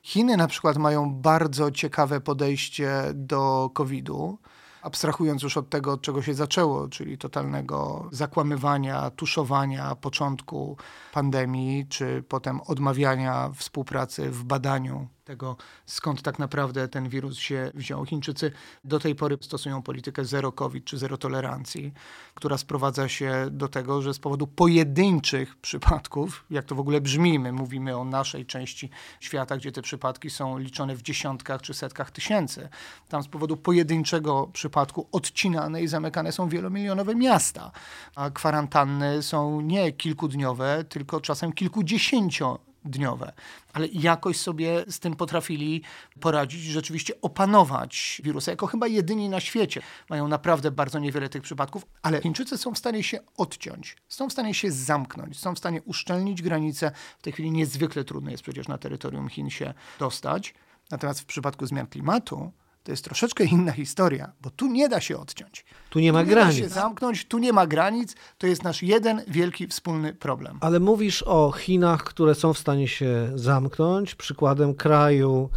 Chiny 0.06 0.38
na 0.38 0.48
przykład 0.48 0.78
mają 0.78 1.14
bardzo 1.16 1.72
ciekawe 1.72 2.22
podejście 2.22 2.92
do 3.14 3.70
COVID-u. 3.74 4.38
Abstrahując 4.82 5.44
już 5.44 5.58
od 5.58 5.70
tego, 5.70 5.92
od 5.92 6.02
czego 6.02 6.22
się 6.22 6.34
zaczęło, 6.34 6.88
czyli 6.88 7.18
totalnego 7.18 8.10
zakłamywania, 8.12 9.10
tuszowania 9.10 9.96
początku 9.96 10.78
pandemii, 11.14 11.88
czy 11.88 12.24
potem 12.30 12.62
odmawiania 12.62 13.52
współpracy 13.56 14.32
w 14.32 14.44
badaniu 14.44 15.08
tego, 15.26 15.58
skąd 15.86 16.22
tak 16.22 16.40
naprawdę 16.40 16.88
ten 16.88 17.10
wirus 17.10 17.38
się 17.38 17.72
wziął. 17.74 18.06
Chińczycy 18.06 18.52
do 18.84 19.00
tej 19.00 19.16
pory 19.16 19.38
stosują 19.42 19.82
politykę 19.82 20.26
zero 20.26 20.52
COVID 20.52 20.86
czy 20.86 20.98
zero 20.98 21.18
tolerancji, 21.18 21.94
która 22.34 22.58
sprowadza 22.58 23.10
się 23.10 23.48
do 23.52 23.68
tego, 23.68 24.02
że 24.02 24.14
z 24.14 24.20
powodu 24.20 24.48
pojedynczych 24.48 25.56
przypadków, 25.56 26.46
jak 26.50 26.66
to 26.66 26.76
w 26.76 26.80
ogóle 26.80 27.02
brzmi, 27.02 27.40
my 27.40 27.52
mówimy 27.52 27.98
o 27.98 28.04
naszej 28.04 28.46
części 28.46 28.90
świata, 29.20 29.58
gdzie 29.58 29.72
te 29.72 29.82
przypadki 29.82 30.30
są 30.30 30.58
liczone 30.58 30.96
w 30.96 31.02
dziesiątkach 31.02 31.62
czy 31.62 31.74
setkach 31.74 32.12
tysięcy, 32.12 32.70
tam 33.10 33.24
z 33.24 33.28
powodu 33.28 33.58
pojedynczego 33.58 34.50
przypadku 34.54 35.08
odcinane 35.12 35.84
i 35.84 35.88
zamykane 35.88 36.32
są 36.32 36.50
wielomilionowe 36.50 37.16
miasta, 37.16 37.72
a 38.16 38.30
kwarantanny 38.30 39.24
są 39.24 39.62
nie 39.62 39.92
kilkudniowe, 39.92 40.84
tylko 40.90 41.22
czasem 41.22 41.54
kilkudziesięcio 41.54 42.75
dniowe, 42.86 43.34
ale 43.74 43.88
jakoś 43.88 44.38
sobie 44.38 44.86
z 44.88 45.00
tym 45.00 45.16
potrafili 45.16 45.82
poradzić, 46.20 46.64
rzeczywiście 46.64 47.22
opanować 47.22 48.22
wirusa, 48.24 48.52
jako 48.52 48.68
chyba 48.68 48.88
jedyni 48.88 49.30
na 49.30 49.40
świecie. 49.40 49.82
Mają 50.10 50.28
naprawdę 50.28 50.72
bardzo 50.72 51.00
niewiele 51.00 51.30
tych 51.30 51.42
przypadków, 51.42 51.86
ale 52.02 52.22
Chińczycy 52.22 52.58
są 52.58 52.74
w 52.74 52.78
stanie 52.78 53.04
się 53.04 53.20
odciąć, 53.38 53.98
są 54.08 54.30
w 54.30 54.32
stanie 54.32 54.54
się 54.54 54.72
zamknąć, 54.72 55.40
są 55.40 55.56
w 55.56 55.58
stanie 55.58 55.82
uszczelnić 55.82 56.42
granice. 56.42 56.92
W 57.20 57.22
tej 57.22 57.34
chwili 57.34 57.52
niezwykle 57.52 58.04
trudno 58.04 58.32
jest 58.32 58.44
przecież 58.44 58.68
na 58.68 58.78
terytorium 58.78 59.30
Chin 59.30 59.50
się 59.50 59.74
dostać. 60.00 60.54
Natomiast 60.92 61.22
w 61.22 61.26
przypadku 61.26 61.66
zmian 61.66 61.88
klimatu 61.88 62.52
to 62.86 62.92
jest 62.92 63.04
troszeczkę 63.04 63.44
inna 63.56 63.72
historia, 63.72 64.32
bo 64.42 64.50
tu 64.50 64.68
nie 64.68 64.90
da 64.90 65.02
się 65.02 65.18
odciąć. 65.18 65.66
Tu 65.90 66.00
nie 66.00 66.14
ma 66.14 66.24
tu 66.24 66.30
granic. 66.30 66.56
Nie 66.56 66.62
da 66.62 66.68
się 66.68 66.74
zamknąć, 66.74 67.26
tu 67.26 67.38
nie 67.38 67.54
ma 67.54 67.68
granic. 67.68 68.16
To 68.38 68.48
jest 68.48 68.64
nasz 68.64 68.84
jeden 68.84 69.22
wielki 69.28 69.68
wspólny 69.68 70.14
problem. 70.14 70.58
Ale 70.62 70.80
mówisz 70.80 71.24
o 71.24 71.52
Chinach, 71.52 72.04
które 72.04 72.36
są 72.36 72.54
w 72.54 72.58
stanie 72.58 72.88
się 72.88 73.32
zamknąć. 73.36 74.16
Przykładem 74.16 74.74
kraju, 74.74 75.50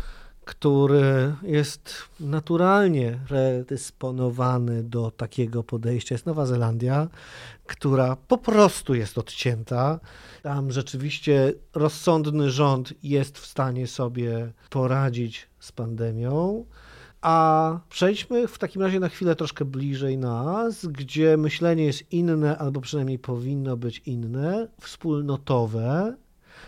który 0.44 1.34
jest 1.42 1.94
naturalnie 2.20 3.18
predysponowany 3.28 4.82
do 4.82 5.10
takiego 5.10 5.62
podejścia, 5.62 6.14
jest 6.14 6.26
Nowa 6.26 6.46
Zelandia, 6.46 7.08
która 7.66 8.16
po 8.16 8.38
prostu 8.38 8.94
jest 8.94 9.18
odcięta. 9.18 10.00
Tam 10.42 10.72
rzeczywiście 10.72 11.52
rozsądny 11.74 12.50
rząd 12.50 12.92
jest 13.02 13.38
w 13.38 13.46
stanie 13.46 13.86
sobie 13.86 14.52
poradzić 14.70 15.48
z 15.60 15.72
pandemią. 15.72 16.64
A 17.20 17.78
przejdźmy 17.88 18.48
w 18.48 18.58
takim 18.58 18.82
razie 18.82 19.00
na 19.00 19.08
chwilę 19.08 19.36
troszkę 19.36 19.64
bliżej 19.64 20.18
nas, 20.18 20.86
gdzie 20.86 21.36
myślenie 21.36 21.84
jest 21.84 22.12
inne, 22.12 22.58
albo 22.58 22.80
przynajmniej 22.80 23.18
powinno 23.18 23.76
być 23.76 24.02
inne, 24.06 24.68
wspólnotowe. 24.80 26.16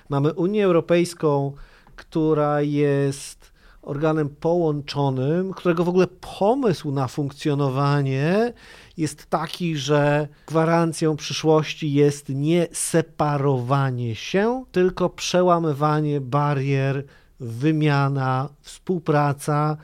Mamy 0.09 0.33
Unię 0.33 0.65
Europejską, 0.65 1.53
która 1.97 2.63
jest 2.63 3.53
organem 3.83 4.29
połączonym, 4.29 5.53
którego 5.53 5.85
w 5.85 5.89
ogóle 5.89 6.07
pomysł 6.39 6.93
na 6.93 7.09
funkcjonowanie 7.09 8.53
jest 8.97 9.27
taki, 9.27 9.77
że 9.77 10.29
gwarancją 10.47 11.17
przyszłości 11.17 11.93
jest 11.93 12.29
nie 12.29 12.67
separowanie 12.73 14.15
się, 14.15 14.65
tylko 14.73 15.11
przełamywanie 15.11 16.21
barier, 16.21 17.05
wymiana, 17.41 18.49
współpraca 18.61 19.77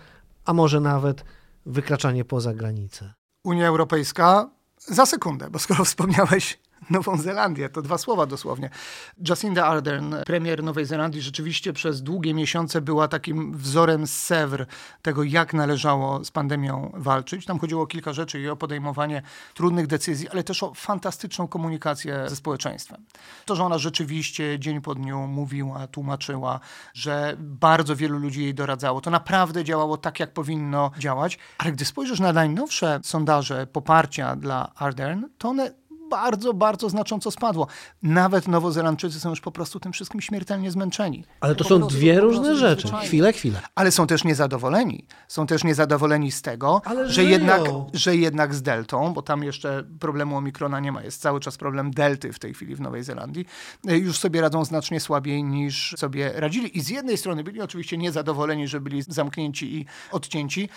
a 0.46 0.52
może 0.52 0.80
nawet 0.80 1.24
wykraczanie 1.66 2.24
poza 2.24 2.54
granice. 2.54 3.14
Unia 3.44 3.66
Europejska 3.66 4.50
za 4.78 5.06
sekundę, 5.06 5.50
bo 5.50 5.58
skoro 5.58 5.84
wspomniałeś 5.84 6.58
Nową 6.90 7.16
Zelandię. 7.16 7.68
To 7.68 7.82
dwa 7.82 7.98
słowa 7.98 8.26
dosłownie. 8.26 8.70
Jacinda 9.28 9.66
Ardern, 9.66 10.14
premier 10.26 10.62
Nowej 10.62 10.84
Zelandii, 10.84 11.22
rzeczywiście 11.22 11.72
przez 11.72 12.02
długie 12.02 12.34
miesiące 12.34 12.80
była 12.80 13.08
takim 13.08 13.52
wzorem 13.52 14.06
z 14.06 14.12
Sewr 14.12 14.66
tego, 15.02 15.22
jak 15.22 15.54
należało 15.54 16.24
z 16.24 16.30
pandemią 16.30 16.92
walczyć. 16.94 17.46
Tam 17.46 17.58
chodziło 17.58 17.82
o 17.82 17.86
kilka 17.86 18.12
rzeczy 18.12 18.40
i 18.40 18.48
o 18.48 18.56
podejmowanie 18.56 19.22
trudnych 19.54 19.86
decyzji, 19.86 20.28
ale 20.28 20.44
też 20.44 20.62
o 20.62 20.74
fantastyczną 20.74 21.48
komunikację 21.48 22.24
ze 22.28 22.36
społeczeństwem. 22.36 23.04
To, 23.44 23.56
że 23.56 23.64
ona 23.64 23.78
rzeczywiście 23.78 24.58
dzień 24.58 24.80
po 24.80 24.94
dniu 24.94 25.26
mówiła, 25.26 25.86
tłumaczyła, 25.86 26.60
że 26.94 27.36
bardzo 27.38 27.96
wielu 27.96 28.18
ludzi 28.18 28.42
jej 28.42 28.54
doradzało, 28.54 29.00
to 29.00 29.10
naprawdę 29.10 29.64
działało 29.64 29.96
tak, 29.96 30.20
jak 30.20 30.32
powinno 30.32 30.90
działać. 30.98 31.38
Ale 31.58 31.72
gdy 31.72 31.84
spojrzysz 31.84 32.20
na 32.20 32.32
najnowsze 32.32 33.00
sondaże 33.02 33.66
poparcia 33.66 34.36
dla 34.36 34.72
Ardern, 34.74 35.24
to 35.38 35.48
one 35.48 35.85
bardzo, 36.10 36.54
bardzo 36.54 36.88
znacząco 36.88 37.30
spadło. 37.30 37.66
Nawet 38.02 38.48
Nowozelandczycy 38.48 39.20
są 39.20 39.30
już 39.30 39.40
po 39.40 39.52
prostu 39.52 39.80
tym 39.80 39.92
wszystkim 39.92 40.20
śmiertelnie 40.20 40.70
zmęczeni. 40.70 41.24
Ale 41.40 41.54
to 41.54 41.64
są 41.64 41.78
prostu, 41.78 41.96
dwie 41.96 42.20
różne 42.20 42.56
rzeczy. 42.56 42.88
Chwilę, 43.04 43.32
chwilę. 43.32 43.60
Ale 43.74 43.92
są 43.92 44.06
też 44.06 44.24
niezadowoleni. 44.24 45.06
Są 45.28 45.46
też 45.46 45.64
niezadowoleni 45.64 46.32
z 46.32 46.42
tego, 46.42 46.82
że 47.06 47.24
jednak, 47.24 47.62
że 47.92 48.16
jednak 48.16 48.54
z 48.54 48.62
deltą, 48.62 49.12
bo 49.12 49.22
tam 49.22 49.42
jeszcze 49.42 49.84
problemu 50.00 50.36
omikrona 50.36 50.80
nie 50.80 50.92
ma, 50.92 51.02
jest 51.02 51.20
cały 51.22 51.40
czas 51.40 51.56
problem 51.56 51.90
delty 51.90 52.32
w 52.32 52.38
tej 52.38 52.54
chwili 52.54 52.74
w 52.74 52.80
Nowej 52.80 53.04
Zelandii, 53.04 53.46
już 53.84 54.18
sobie 54.18 54.40
radzą 54.40 54.64
znacznie 54.64 55.00
słabiej 55.00 55.44
niż 55.44 55.94
sobie 55.98 56.32
radzili. 56.34 56.78
I 56.78 56.80
z 56.80 56.88
jednej 56.88 57.16
strony 57.16 57.44
byli 57.44 57.60
oczywiście 57.60 57.98
niezadowoleni, 57.98 58.68
że 58.68 58.80
byli 58.80 59.02
zamknięci 59.02 59.76
i 59.76 59.86
odcięci, 60.12 60.68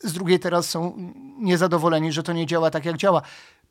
z 0.00 0.12
drugiej 0.12 0.38
teraz 0.38 0.70
są 0.70 0.96
niezadowoleni, 1.38 2.12
że 2.12 2.22
to 2.22 2.32
nie 2.32 2.46
działa 2.46 2.70
tak, 2.70 2.84
jak 2.84 2.96
działa. 2.96 3.22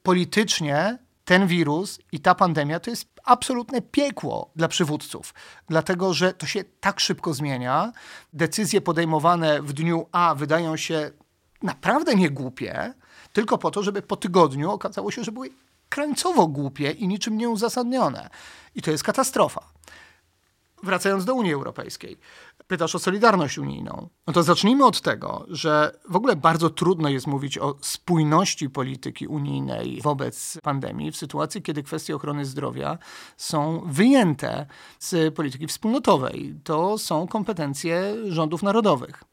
Politycznie 0.06 0.98
ten 1.26 1.48
wirus 1.48 2.00
i 2.12 2.20
ta 2.20 2.36
pandemia 2.36 2.80
to 2.80 2.90
jest 2.90 3.08
absolutne 3.24 3.82
piekło 3.82 4.52
dla 4.56 4.68
przywódców, 4.68 5.34
dlatego 5.68 6.14
że 6.14 6.34
to 6.34 6.46
się 6.46 6.64
tak 6.80 7.00
szybko 7.00 7.34
zmienia. 7.34 7.92
Decyzje 8.34 8.82
podejmowane 8.82 9.62
w 9.62 9.74
dniu 9.74 10.08
A 10.12 10.36
wydają 10.36 10.78
się 10.78 11.12
naprawdę 11.64 12.16
niegłupie, 12.16 12.94
tylko 13.34 13.58
po 13.58 13.72
to, 13.72 13.84
żeby 13.84 14.02
po 14.02 14.16
tygodniu 14.16 14.72
okazało 14.72 15.12
się, 15.12 15.24
że 15.24 15.32
były 15.32 15.50
krańcowo 15.90 16.48
głupie 16.48 16.92
i 16.92 17.08
niczym 17.08 17.38
nieuzasadnione. 17.38 18.30
I 18.76 18.82
to 18.82 18.92
jest 18.92 19.04
katastrofa. 19.04 19.62
Wracając 20.84 21.26
do 21.26 21.36
Unii 21.36 21.54
Europejskiej 21.54 22.18
pytasz 22.68 22.96
o 22.96 23.00
solidarność 23.00 23.58
unijną, 23.58 24.10
no 24.28 24.34
to 24.34 24.44
zacznijmy 24.44 24.86
od 24.86 25.02
tego, 25.02 25.46
że 25.50 26.00
w 26.10 26.16
ogóle 26.16 26.36
bardzo 26.36 26.70
trudno 26.70 27.10
jest 27.10 27.28
mówić 27.28 27.58
o 27.58 27.76
spójności 27.82 28.70
polityki 28.70 29.28
unijnej 29.28 30.02
wobec 30.02 30.58
pandemii 30.64 31.12
w 31.12 31.18
sytuacji, 31.18 31.62
kiedy 31.62 31.84
kwestie 31.84 32.16
ochrony 32.16 32.46
zdrowia 32.46 32.98
są 33.38 33.84
wyjęte 33.86 34.66
z 35.00 35.36
polityki 35.36 35.68
wspólnotowej. 35.68 36.56
To 36.64 36.98
są 36.98 37.28
kompetencje 37.28 38.16
rządów 38.28 38.64
narodowych. 38.64 39.24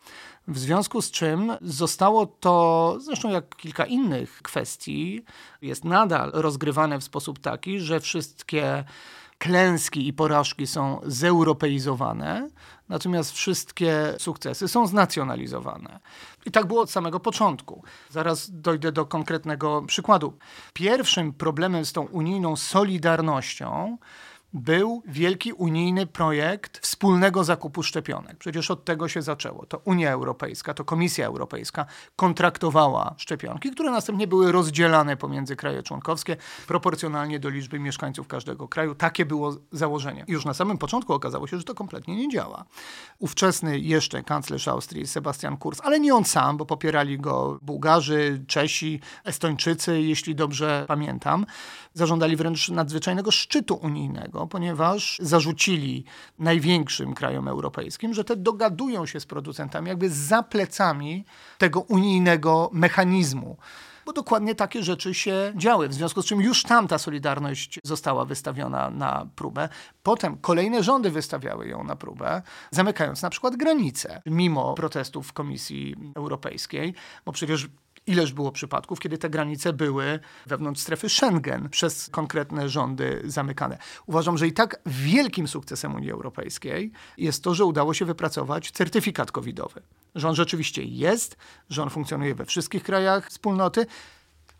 W 0.48 0.58
związku 0.58 1.02
z 1.02 1.10
czym 1.10 1.52
zostało 1.60 2.26
to, 2.26 2.96
zresztą 3.00 3.30
jak 3.30 3.56
kilka 3.56 3.84
innych 3.84 4.42
kwestii, 4.42 5.24
jest 5.62 5.84
nadal 5.84 6.30
rozgrywane 6.34 6.98
w 6.98 7.04
sposób 7.04 7.38
taki, 7.38 7.80
że 7.80 8.00
wszystkie 8.00 8.84
klęski 9.42 10.08
i 10.08 10.12
porażki 10.12 10.66
są 10.66 11.00
zeuropeizowane, 11.06 12.49
natomiast 12.88 13.32
wszystkie 13.32 14.14
sukcesy 14.18 14.68
są 14.68 14.87
znacjonalizowane. 14.87 16.00
I 16.46 16.50
tak 16.50 16.66
było 16.66 16.82
od 16.82 16.90
samego 16.90 17.20
początku. 17.20 17.82
Zaraz 18.11 18.50
dojdę 18.50 18.92
do 18.92 19.06
konkretnego 19.06 19.82
przykładu. 19.87 20.32
Pierwszym 20.72 21.32
problemem 21.32 21.84
z 21.84 21.92
tą 21.92 22.02
unijną 22.02 22.56
solidarnością 22.56 23.99
był 24.54 25.02
wielki 25.06 25.52
unijny 25.52 26.06
projekt 26.06 26.78
wspólnego 26.78 27.44
zakupu 27.44 27.82
szczepionek. 27.82 28.37
Przecież 28.37 28.71
od 28.71 28.85
tego 28.85 29.09
się 29.09 29.23
zaczęło. 29.23 29.66
To 29.66 29.78
Unia 29.85 30.11
Europejska, 30.11 30.75
to 30.75 30.85
Komisja 30.85 31.26
Europejska 31.26 31.87
kontraktowała 32.16 33.14
szczepionki, 33.18 33.71
które 33.71 33.90
następnie 33.90 34.26
były 34.26 34.52
rozdzielane 34.52 35.16
pomiędzy 35.16 35.56
kraje 35.56 35.82
członkowskie 35.82 36.37
proporcjonalnie 36.66 37.40
do 37.40 37.49
liczby 37.49 37.78
mieszkańców 37.78 38.28
każdego 38.28 38.68
kraju. 38.68 38.94
Takie 38.94 39.26
było 39.26 39.56
założenie. 39.73 40.25
Już 40.28 40.44
na 40.44 40.54
samym 40.54 40.78
początku 40.78 41.12
okazało 41.12 41.47
się, 41.47 41.59
że 41.59 41.64
to 41.64 41.75
kompletnie 41.75 42.16
nie 42.16 42.28
działa. 42.28 42.64
Ówczesny 43.18 43.78
jeszcze 43.78 44.23
kanclerz 44.23 44.68
Austrii 44.68 45.06
Sebastian 45.06 45.56
Kurz, 45.56 45.80
ale 45.80 46.00
nie 46.00 46.14
on 46.14 46.25
sam, 46.25 46.56
bo 46.56 46.66
popierali 46.66 47.18
go 47.18 47.59
Bułgarzy, 47.62 48.44
Czesi, 48.47 49.00
Estończycy, 49.25 50.00
jeśli 50.00 50.35
dobrze 50.35 50.85
pamiętam, 50.88 51.47
zażądali 51.94 52.37
wręcz 52.37 52.68
nadzwyczajnego 52.68 53.30
szczytu 53.30 53.75
unijnego 53.75 54.41
ponieważ 54.46 55.18
zarzucili 55.22 56.04
największym 56.38 57.14
krajom 57.14 57.49
europejskim, 57.49 58.14
że 58.14 58.25
te 58.25 58.37
dogadują 58.37 59.06
się 59.06 59.20
z 59.20 59.26
producentami 59.26 59.88
jakby 59.88 60.11
za 60.11 60.42
plecami 60.42 61.25
tego 61.58 61.80
unijnego 61.80 62.70
mechanizmu 62.72 63.56
bo 64.06 64.12
dokładnie 64.12 64.54
takie 64.54 64.82
rzeczy 64.82 65.14
się 65.14 65.52
działy, 65.56 65.88
w 65.88 65.94
związku 65.94 66.22
z 66.22 66.26
czym 66.26 66.40
już 66.40 66.62
tam 66.62 66.88
ta 66.88 66.99
solidarność 66.99 67.80
została 67.84 68.25
wystawiona 68.25 68.90
na 68.90 69.26
próbę. 69.37 69.68
Potem 70.02 70.38
kolejne 70.38 70.82
rządy 70.82 71.11
wystawiały 71.11 71.68
ją 71.68 71.84
na 71.84 71.96
próbę, 71.96 72.42
zamykając 72.70 73.22
na 73.22 73.30
przykład 73.30 73.56
granice, 73.56 74.22
mimo 74.26 74.75
protestów 74.75 75.28
w 75.28 75.32
Komisji 75.32 75.96
Europejskiej, 76.16 76.94
bo 77.25 77.32
przecież 77.32 77.68
Ileż 78.06 78.32
było 78.32 78.52
przypadków, 78.52 79.00
kiedy 79.00 79.18
te 79.18 79.30
granice 79.30 79.73
były 79.73 80.21
wewnątrz 80.47 80.80
strefy 80.80 81.09
Schengen 81.09 81.68
przez 81.68 82.09
konkretne 82.11 82.68
rządy 82.68 83.23
zamykane. 83.25 83.78
Uważam, 84.06 84.38
że 84.38 84.47
i 84.47 84.52
tak 84.52 84.80
wielkim 84.87 85.49
sukcesem 85.49 85.94
Unii 85.94 86.11
Europejskiej 86.11 86.92
jest 87.18 87.44
to, 87.44 87.54
że 87.54 87.64
udało 87.64 87.94
się 87.94 88.04
wypracować 88.04 88.71
certyfikat 88.71 89.32
covidowy. 89.32 89.82
Że 90.14 90.28
on 90.28 90.35
rzeczywiście 90.35 90.82
jest, 90.82 91.37
że 91.71 91.82
on 91.82 91.90
funkcjonuje 91.90 92.35
we 92.35 92.44
wszystkich 92.44 92.82
krajach 92.82 93.28
wspólnoty. 93.28 93.87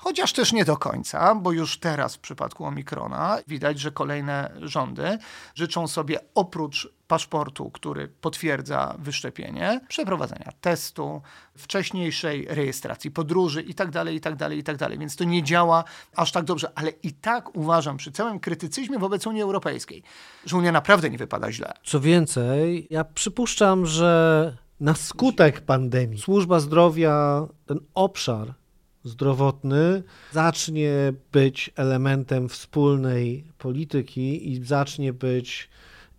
Chociaż 0.05 0.33
też 0.33 0.53
nie 0.53 0.65
do 0.65 0.77
końca, 0.77 1.35
bo 1.35 1.53
już 1.53 1.79
teraz 1.79 2.17
w 2.17 2.19
przypadku 2.19 2.65
Omikrona 2.65 3.39
widać, 3.49 3.81
że 3.81 3.91
kolejne 3.91 4.53
rządy 4.63 5.19
życzą 5.55 5.89
sobie 5.89 6.19
oprócz 6.35 6.93
paszportu, 7.09 7.71
który 7.71 8.09
potwierdza 8.09 8.95
wyszczepienie, 8.99 9.81
przeprowadzenia 9.89 10.53
testu, 10.61 11.23
wcześniejszej 11.57 12.47
rejestracji 12.51 13.11
podróży 13.11 13.63
itd., 13.63 14.13
itd., 14.13 14.57
itd. 14.57 14.89
Więc 14.99 15.17
to 15.17 15.25
nie 15.25 15.43
działa 15.43 15.85
aż 16.17 16.33
tak 16.33 16.45
dobrze, 16.45 16.73
ale 16.75 16.91
i 16.91 17.13
tak 17.13 17.57
uważam 17.57 17.97
przy 17.97 18.13
całym 18.13 18.41
krytycyzmie 18.41 18.99
wobec 18.99 19.27
Unii 19.27 19.43
Europejskiej, 19.43 20.03
że 20.47 20.57
Unia 20.57 20.73
naprawdę 20.73 21.11
nie 21.11 21.19
wypada 21.19 21.53
źle. 21.53 21.73
Co 21.85 22.01
więcej, 22.01 22.87
ja 22.91 23.05
przypuszczam, 23.05 23.87
że 23.87 24.57
na 24.81 24.95
skutek 24.95 25.61
pandemii 25.61 26.21
służba 26.21 26.61
zdrowia, 26.61 27.47
ten 27.67 27.79
obszar 27.95 28.62
zdrowotny 29.05 30.03
zacznie 30.33 31.13
być 31.33 31.71
elementem 31.77 32.49
wspólnej 32.49 33.45
polityki 33.59 34.53
i 34.53 34.65
zacznie 34.65 35.13
być 35.13 35.69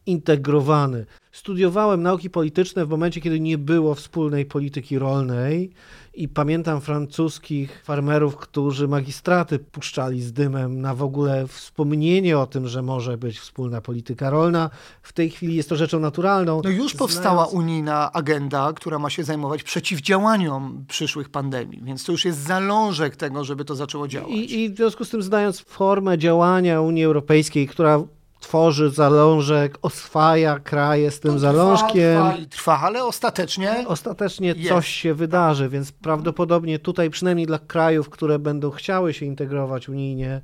integrowany. 0.05 1.05
Studiowałem 1.31 2.03
nauki 2.03 2.29
polityczne 2.29 2.85
w 2.85 2.89
momencie, 2.89 3.21
kiedy 3.21 3.39
nie 3.39 3.57
było 3.57 3.95
wspólnej 3.95 4.45
polityki 4.45 4.99
rolnej 4.99 5.71
i 6.13 6.27
pamiętam 6.27 6.81
francuskich 6.81 7.81
farmerów, 7.85 8.37
którzy 8.37 8.87
magistraty 8.87 9.59
puszczali 9.59 10.21
z 10.21 10.33
dymem 10.33 10.81
na 10.81 10.95
w 10.95 11.03
ogóle 11.03 11.47
wspomnienie 11.47 12.37
o 12.37 12.47
tym, 12.47 12.67
że 12.67 12.81
może 12.81 13.17
być 13.17 13.39
wspólna 13.39 13.81
polityka 13.81 14.29
rolna. 14.29 14.69
W 15.01 15.13
tej 15.13 15.29
chwili 15.29 15.55
jest 15.55 15.69
to 15.69 15.75
rzeczą 15.75 15.99
naturalną. 15.99 16.61
No 16.63 16.69
już 16.69 16.93
powstała 16.93 17.45
unijna 17.45 18.11
agenda, 18.11 18.73
która 18.73 18.99
ma 18.99 19.09
się 19.09 19.23
zajmować 19.23 19.63
przeciwdziałaniem 19.63 20.85
przyszłych 20.87 21.29
pandemii, 21.29 21.81
więc 21.83 22.03
to 22.03 22.11
już 22.11 22.25
jest 22.25 22.39
zalążek 22.39 23.15
tego, 23.15 23.43
żeby 23.43 23.65
to 23.65 23.75
zaczęło 23.75 24.07
działać. 24.07 24.31
I, 24.31 24.61
i 24.63 24.69
w 24.69 24.75
związku 24.75 25.05
z 25.05 25.09
tym 25.09 25.23
znając 25.23 25.59
formę 25.59 26.17
działania 26.17 26.81
Unii 26.81 27.03
Europejskiej, 27.03 27.67
która 27.67 28.03
tworzy 28.43 28.89
zalążek, 28.89 29.77
oswaja 29.81 30.59
kraje 30.59 31.11
z 31.11 31.19
tym 31.19 31.33
to 31.33 31.39
zalążkiem. 31.39 32.17
Trwa, 32.17 32.33
trwa, 32.33 32.49
trwa, 32.49 32.79
ale 32.79 33.05
ostatecznie. 33.05 33.87
Ostatecznie 33.87 34.47
jest. 34.47 34.69
coś 34.69 34.87
się 34.87 35.13
wydarzy, 35.13 35.69
więc 35.69 35.91
prawdopodobnie 35.91 36.79
tutaj, 36.79 37.09
przynajmniej 37.09 37.47
dla 37.47 37.59
krajów, 37.59 38.09
które 38.09 38.39
będą 38.39 38.71
chciały 38.71 39.13
się 39.13 39.25
integrować 39.25 39.89
unijnie, 39.89 40.41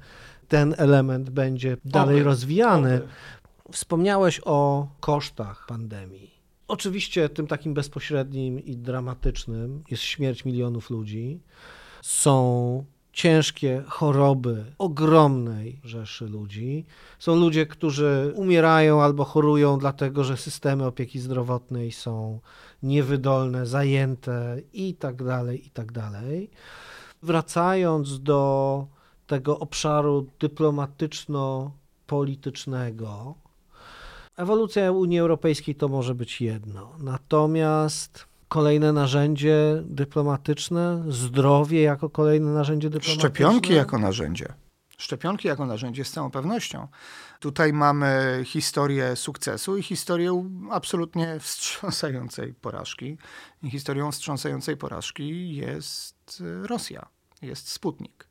ten 0.47 0.75
element 0.77 1.29
będzie 1.29 1.77
dalej 1.85 2.15
Oby. 2.15 2.23
rozwijany. 2.23 2.95
Oby. 2.95 3.07
Wspomniałeś 3.71 4.41
o 4.45 4.87
kosztach 4.99 5.65
pandemii. 5.67 6.31
Oczywiście 6.67 7.29
tym 7.29 7.47
takim 7.47 7.73
bezpośrednim 7.73 8.59
i 8.59 8.77
dramatycznym 8.77 9.83
jest 9.91 10.03
śmierć 10.03 10.45
milionów 10.45 10.89
ludzi. 10.89 11.39
Są 12.01 12.85
ciężkie 13.19 13.83
choroby 13.87 14.65
ogromnej 14.77 15.79
rzeszy 15.83 16.25
ludzi. 16.25 16.85
Są 17.19 17.35
ludzie, 17.35 17.65
którzy 17.65 18.33
umierają 18.35 19.01
albo 19.01 19.25
chorują 19.25 19.77
dlatego, 19.77 20.23
że 20.23 20.37
systemy 20.37 20.85
opieki 20.85 21.19
zdrowotnej 21.19 21.91
są 21.91 22.39
niewydolne, 22.83 23.65
zajęte 23.65 24.61
i 24.73 24.93
tak 24.93 25.23
dalej, 25.23 25.67
i 25.67 25.69
tak 25.69 25.91
dalej. 25.91 26.49
Wracając 27.23 28.23
do 28.23 28.85
tego 29.27 29.59
obszaru 29.59 30.27
dyplomatyczno-politycznego, 30.39 33.35
ewolucja 34.37 34.91
Unii 34.91 35.19
Europejskiej 35.19 35.75
to 35.75 35.87
może 35.87 36.15
być 36.15 36.41
jedno. 36.41 36.91
Natomiast 36.99 38.28
kolejne 38.49 38.93
narzędzie 38.93 39.83
dyplomatyczne, 39.85 41.03
zdrowie 41.07 41.81
jako 41.81 42.09
kolejne 42.09 42.51
narzędzie 42.51 42.89
dyplomatyczne. 42.89 43.29
Szczepionki 43.29 43.73
jako 43.73 43.99
narzędzie. 43.99 44.53
Szczepionki 44.97 45.47
jako 45.47 45.65
narzędzie 45.65 46.05
z 46.05 46.11
całą 46.11 46.31
pewnością. 46.31 46.87
Tutaj 47.39 47.73
mamy 47.73 48.41
historię 48.45 49.15
sukcesu 49.15 49.77
i 49.77 49.83
historię 49.83 50.49
absolutnie 50.71 51.39
wstrząsającej 51.39 52.53
porażki. 52.53 53.17
I 53.63 53.69
historią 53.69 54.11
wstrząsającej 54.11 54.77
porażki 54.77 55.55
jest 55.55 56.43
Rosja, 56.63 57.09
jest 57.41 57.71
Sputnik 57.71 58.28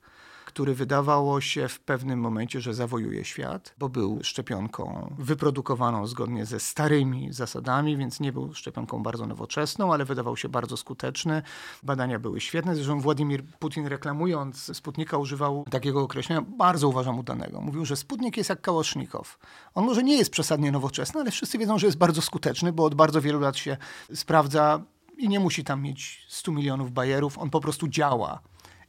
który 0.48 0.74
wydawało 0.74 1.40
się 1.40 1.68
w 1.68 1.80
pewnym 1.80 2.20
momencie, 2.20 2.60
że 2.60 2.74
zawojuje 2.74 3.24
świat, 3.24 3.74
bo 3.78 3.88
był 3.88 4.18
szczepionką 4.22 5.14
wyprodukowaną 5.18 6.06
zgodnie 6.06 6.46
ze 6.46 6.60
starymi 6.60 7.32
zasadami, 7.32 7.96
więc 7.96 8.20
nie 8.20 8.32
był 8.32 8.54
szczepionką 8.54 9.02
bardzo 9.02 9.26
nowoczesną, 9.26 9.92
ale 9.92 10.04
wydawał 10.04 10.36
się 10.36 10.48
bardzo 10.48 10.76
skuteczny. 10.76 11.42
Badania 11.82 12.18
były 12.18 12.40
świetne. 12.40 12.74
Zresztą 12.74 13.00
Władimir 13.00 13.44
Putin 13.58 13.86
reklamując 13.86 14.76
Sputnika 14.76 15.18
używał 15.18 15.64
takiego 15.70 16.02
określenia, 16.02 16.42
bardzo 16.42 16.88
uważam 16.88 17.18
udanego. 17.18 17.60
Mówił, 17.60 17.84
że 17.84 17.96
Sputnik 17.96 18.36
jest 18.36 18.50
jak 18.50 18.60
kałasznikow. 18.60 19.38
On 19.74 19.84
może 19.84 20.02
nie 20.02 20.16
jest 20.16 20.30
przesadnie 20.30 20.72
nowoczesny, 20.72 21.20
ale 21.20 21.30
wszyscy 21.30 21.58
wiedzą, 21.58 21.78
że 21.78 21.86
jest 21.86 21.98
bardzo 21.98 22.22
skuteczny, 22.22 22.72
bo 22.72 22.84
od 22.84 22.94
bardzo 22.94 23.20
wielu 23.20 23.40
lat 23.40 23.56
się 23.56 23.76
sprawdza 24.14 24.80
i 25.16 25.28
nie 25.28 25.40
musi 25.40 25.64
tam 25.64 25.82
mieć 25.82 26.26
100 26.28 26.52
milionów 26.52 26.92
bajerów, 26.92 27.38
on 27.38 27.50
po 27.50 27.60
prostu 27.60 27.88
działa. 27.88 28.40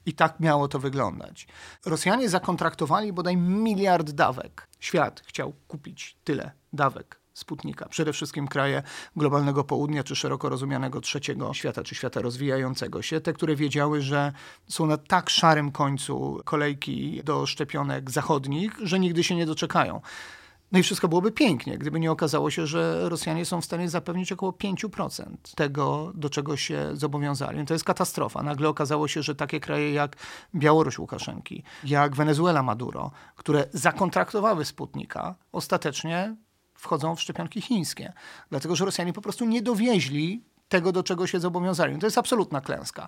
I 0.10 0.14
tak 0.14 0.40
miało 0.40 0.68
to 0.68 0.80
wyglądać. 0.80 1.48
Rosjanie 1.86 2.30
zakontraktowali 2.30 3.14
bodaj 3.14 3.38
miliard 3.38 4.12
dawek. 4.12 4.68
Świat 4.80 5.22
chciał 5.26 5.54
kupić 5.68 6.18
tyle 6.24 6.52
dawek 6.74 7.20
Sputnika. 7.34 7.90
Przede 7.90 8.14
wszystkim 8.14 8.48
kraje 8.48 8.84
globalnego 9.16 9.64
południa, 9.64 10.04
czy 10.04 10.16
szeroko 10.16 10.50
rozumianego 10.50 11.02
trzeciego 11.02 11.54
świata, 11.54 11.84
czy 11.84 11.96
świata 11.96 12.22
rozwijającego 12.22 13.02
się. 13.02 13.22
Te, 13.22 13.34
które 13.34 13.56
wiedziały, 13.56 14.02
że 14.02 14.32
są 14.68 14.86
na 14.86 14.98
tak 14.98 15.30
szarym 15.30 15.72
końcu 15.72 16.42
kolejki 16.46 17.22
do 17.24 17.46
szczepionek 17.46 18.12
zachodnich, 18.12 18.78
że 18.84 19.00
nigdy 19.00 19.24
się 19.24 19.36
nie 19.36 19.46
doczekają. 19.46 20.02
No 20.72 20.80
i 20.80 20.84
wszystko 20.84 21.08
byłoby 21.08 21.32
pięknie, 21.32 21.78
gdyby 21.78 22.00
nie 22.00 22.12
okazało 22.12 22.52
się, 22.52 22.68
że 22.68 23.10
Rosjanie 23.10 23.46
są 23.46 23.62
w 23.62 23.66
stanie 23.66 23.90
zapewnić 23.90 24.32
około 24.32 24.52
5% 24.52 25.26
tego, 25.56 26.12
do 26.16 26.30
czego 26.30 26.58
się 26.58 26.90
zobowiązali. 26.94 27.66
To 27.66 27.74
jest 27.74 27.86
katastrofa. 27.86 28.44
Nagle 28.44 28.70
okazało 28.70 29.08
się, 29.08 29.24
że 29.24 29.36
takie 29.36 29.60
kraje 29.60 29.94
jak 29.94 30.16
Białoruś 30.56 31.00
Łukaszenki, 31.00 31.64
jak 31.84 32.16
Wenezuela 32.16 32.64
Maduro, 32.64 33.12
które 33.36 33.68
zakontraktowały 33.74 34.66
Sputnika, 34.66 35.36
ostatecznie 35.52 36.36
wchodzą 36.74 37.16
w 37.16 37.22
szczepionki 37.22 37.62
chińskie. 37.62 38.14
Dlatego, 38.50 38.76
że 38.76 38.86
Rosjanie 38.86 39.14
po 39.14 39.22
prostu 39.22 39.46
nie 39.46 39.62
dowieźli 39.62 40.44
tego, 40.70 40.92
do 40.92 41.04
czego 41.04 41.28
się 41.28 41.40
zobowiązali. 41.40 42.00
To 42.00 42.08
jest 42.08 42.18
absolutna 42.18 42.62
klęska 42.62 43.08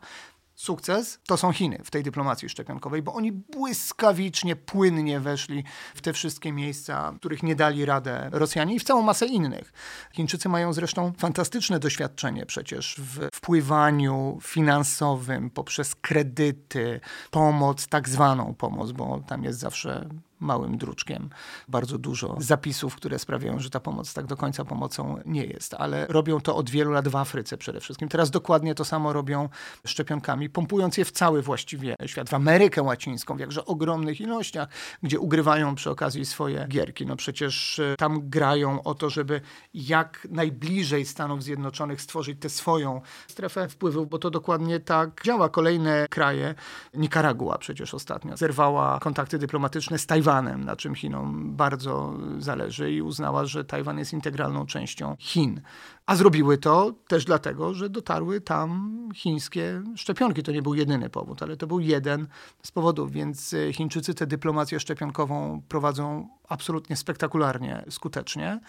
sukces 0.56 1.20
to 1.28 1.38
są 1.38 1.52
Chiny 1.52 1.82
w 1.84 1.92
tej 1.92 2.04
dyplomacji 2.04 2.50
szczepionkowej, 2.50 3.02
bo 3.02 3.14
oni 3.14 3.32
błyskawicznie, 3.32 4.56
płynnie 4.56 5.20
weszli 5.20 5.64
w 5.96 6.02
te 6.02 6.14
wszystkie 6.14 6.52
miejsca, 6.52 7.14
których 7.20 7.44
nie 7.44 7.56
dali 7.56 7.86
radę 7.86 8.30
Rosjanie 8.32 8.76
i 8.76 8.80
w 8.80 8.84
całą 8.84 9.02
masę 9.02 9.26
innych. 9.26 9.74
Chińczycy 10.14 10.50
mają 10.50 10.74
zresztą 10.74 11.14
fantastyczne 11.18 11.80
doświadczenie 11.80 12.46
przecież 12.46 12.96
w 13.00 13.30
wpływaniu 13.34 14.40
finansowym 14.42 15.50
poprzez 15.50 15.96
kredyty, 15.96 17.00
pomoc, 17.32 17.88
tak 17.88 18.10
zwaną 18.10 18.54
pomoc, 18.54 18.92
bo 18.92 19.20
tam 19.28 19.44
jest 19.44 19.60
zawsze 19.60 20.10
małym 20.42 20.78
druczkiem 20.78 21.30
bardzo 21.68 21.98
dużo 21.98 22.36
zapisów, 22.40 22.96
które 22.96 23.20
sprawiają, 23.20 23.60
że 23.60 23.70
ta 23.70 23.80
pomoc 23.80 24.14
tak 24.14 24.26
do 24.26 24.38
końca 24.38 24.66
pomocą 24.66 25.18
nie 25.26 25.46
jest. 25.46 25.74
Ale 25.74 26.08
robią 26.08 26.42
to 26.42 26.56
od 26.56 26.70
wielu 26.70 26.92
lat 26.92 27.08
w 27.08 27.16
Afryce 27.16 27.58
przede 27.58 27.80
wszystkim. 27.80 28.10
Teraz 28.10 28.32
dokładnie 28.32 28.76
to 28.76 28.86
samo 28.86 29.14
robią 29.14 29.50
szczepionkami, 29.86 30.50
pompując 30.50 30.98
je 30.98 31.06
w 31.06 31.12
cały 31.12 31.42
właściwie 31.42 31.96
świat, 32.06 32.30
w 32.30 32.34
Amerykę 32.34 32.84
Łacińską, 32.84 33.38
w 33.38 33.40
jakże 33.40 33.66
ogromnych 33.66 34.22
ilościach, 34.22 34.70
gdzie 35.04 35.20
ugrywają 35.20 35.76
przy 35.76 35.90
okazji 35.90 36.26
swoje 36.26 36.66
gierki. 36.70 37.06
No 37.06 37.16
przecież 37.16 37.80
e, 37.80 37.96
tam 37.98 38.30
grają 38.30 38.84
o 38.84 38.96
to, 38.96 39.10
żeby 39.10 39.42
jak 39.74 40.28
najbliżej 40.32 41.06
Stanów 41.06 41.44
Zjednoczonych 41.44 42.02
stworzyć 42.02 42.40
tę 42.40 42.50
swoją 42.50 43.02
strefę 43.28 43.70
wpływów, 43.70 44.10
bo 44.10 44.18
to 44.18 44.30
dokładnie 44.30 44.80
tak 44.80 45.22
działa. 45.24 45.50
Kolejne 45.50 46.06
kraje, 46.10 46.56
Nikaragua 46.94 47.58
przecież 47.58 47.94
ostatnio, 47.94 48.38
zerwała 48.38 49.00
kontakty 49.00 49.38
dyplomatyczne 49.38 50.00
z 50.00 50.06
Tajwanem, 50.06 50.31
Tajwanem, 50.32 50.66
na 50.66 50.76
czym 50.76 50.96
Chinom 50.96 51.56
bardzo 51.56 52.14
zależy 52.38 52.92
i 52.92 53.02
uznała, 53.02 53.46
że 53.46 53.66
Tajwan 53.66 53.98
jest 53.98 54.14
integralną 54.14 54.66
częścią 54.66 55.16
Chin. 55.20 55.62
A 56.06 56.16
zrobiły 56.16 56.58
to 56.58 56.94
też 57.08 57.26
dlatego, 57.26 57.74
że 57.74 57.90
dotarły 57.90 58.42
tam 58.42 58.92
chińskie 59.16 59.82
szczepionki. 59.96 60.44
To 60.44 60.52
nie 60.52 60.62
był 60.62 60.74
jedyny 60.74 61.10
powód, 61.10 61.44
ale 61.44 61.58
to 61.58 61.68
był 61.68 61.80
jeden 61.80 62.28
z 62.64 62.72
powodów, 62.72 63.12
więc 63.12 63.56
Chińczycy 63.72 64.14
tę 64.14 64.28
dyplomację 64.28 64.80
szczepionkową 64.80 65.62
prowadzą 65.70 66.30
absolutnie 66.50 66.96
spektakularnie 66.96 67.86
skutecznie. 67.90 68.60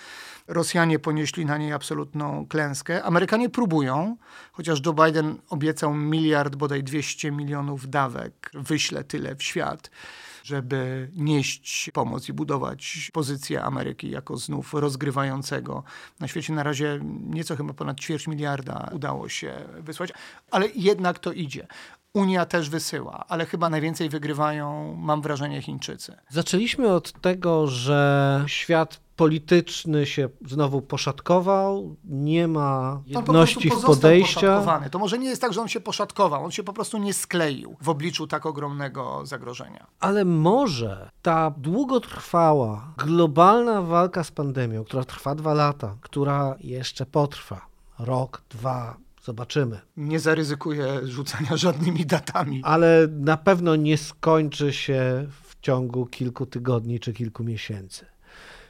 Rosjanie 0.48 0.98
ponieśli 0.98 1.46
na 1.46 1.59
niej 1.59 1.72
absolutną 1.72 2.46
klęskę. 2.46 3.03
Amerykanie 3.03 3.48
próbują, 3.48 4.16
chociaż 4.53 4.81
Joe 4.87 4.92
Biden 4.92 5.38
obiecał 5.48 5.94
miliard, 5.94 6.57
bodaj 6.57 6.85
200 6.85 7.31
milionów 7.31 7.90
dawek, 7.90 8.51
wyśle 8.55 9.05
tyle 9.05 9.37
w 9.37 9.42
świat 9.42 9.90
żeby 10.44 11.11
nieść 11.14 11.90
pomoc 11.94 12.28
i 12.28 12.33
budować 12.33 13.11
pozycję 13.12 13.62
Ameryki 13.62 14.11
jako 14.11 14.37
znów 14.37 14.74
rozgrywającego 14.74 15.85
na 16.20 16.28
świecie. 16.28 16.52
Na 16.52 16.62
razie 16.62 17.00
nieco 17.26 17.57
chyba 17.57 17.72
ponad 17.72 18.00
ćwierć 18.00 18.26
miliarda 18.26 18.88
udało 18.92 19.28
się 19.28 19.52
wysłać, 19.78 20.12
ale 20.50 20.68
jednak 20.74 21.18
to 21.18 21.33
idzie. 21.33 21.66
Unia 22.14 22.46
też 22.46 22.70
wysyła, 22.70 23.24
ale 23.28 23.46
chyba 23.46 23.70
najwięcej 23.70 24.09
wygrywają, 24.09 24.94
mam 24.98 25.22
wrażenie, 25.22 25.62
Chińczycy. 25.62 26.16
Zaczęliśmy 26.28 26.88
od 26.88 27.20
tego, 27.20 27.66
że 27.66 28.44
świat 28.46 29.00
polityczny 29.23 30.07
się 30.07 30.29
znowu 30.47 30.83
poszatkował, 30.83 31.97
nie 32.05 32.49
ma 32.49 33.03
jedności 33.07 33.71
w 33.71 33.81
podejściu. 33.81 34.47
To 34.91 34.99
może 34.99 35.19
nie 35.19 35.29
jest 35.29 35.43
tak, 35.43 35.53
że 35.53 35.61
on 35.61 35.69
się 35.69 35.81
poszatkował, 35.81 36.45
on 36.45 36.51
się 36.51 36.63
po 36.63 36.73
prostu 36.73 36.99
nie 36.99 37.15
skleił 37.15 37.77
w 37.81 37.89
obliczu 37.89 38.27
tak 38.27 38.47
ogromnego 38.47 39.27
zagrożenia. 39.27 39.87
Ale 40.01 40.25
może 40.25 41.11
ta 41.23 41.51
długotrwała, 41.57 42.95
globalna 42.99 43.83
walka 43.83 44.25
z 44.25 44.31
pandemią, 44.31 44.85
która 44.85 45.05
trwa 45.05 45.35
dwa 45.35 45.55
lata, 45.55 45.97
która 46.01 46.57
jeszcze 46.61 47.07
potrwa 47.07 47.67
rok, 47.99 48.43
dwa, 48.51 48.97
Zobaczymy. 49.25 49.81
Nie 49.97 50.21
zaryzykuję 50.21 51.01
rzucania 51.03 51.57
żadnymi 51.67 52.07
datami. 52.07 52.61
Ale 52.65 53.09
na 53.11 53.37
pewno 53.37 53.77
nie 53.77 53.99
skończy 53.99 54.73
się 54.73 55.27
w 55.43 55.61
ciągu 55.61 56.07
kilku 56.07 56.47
tygodni 56.47 57.01
czy 57.01 57.13
kilku 57.13 57.45
miesięcy. 57.45 58.07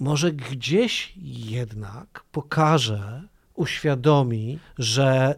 Może 0.02 0.32
gdzieś 0.32 1.12
jednak 1.16 2.24
pokaże, 2.32 3.22
uświadomi, 3.54 4.58
że 4.78 5.34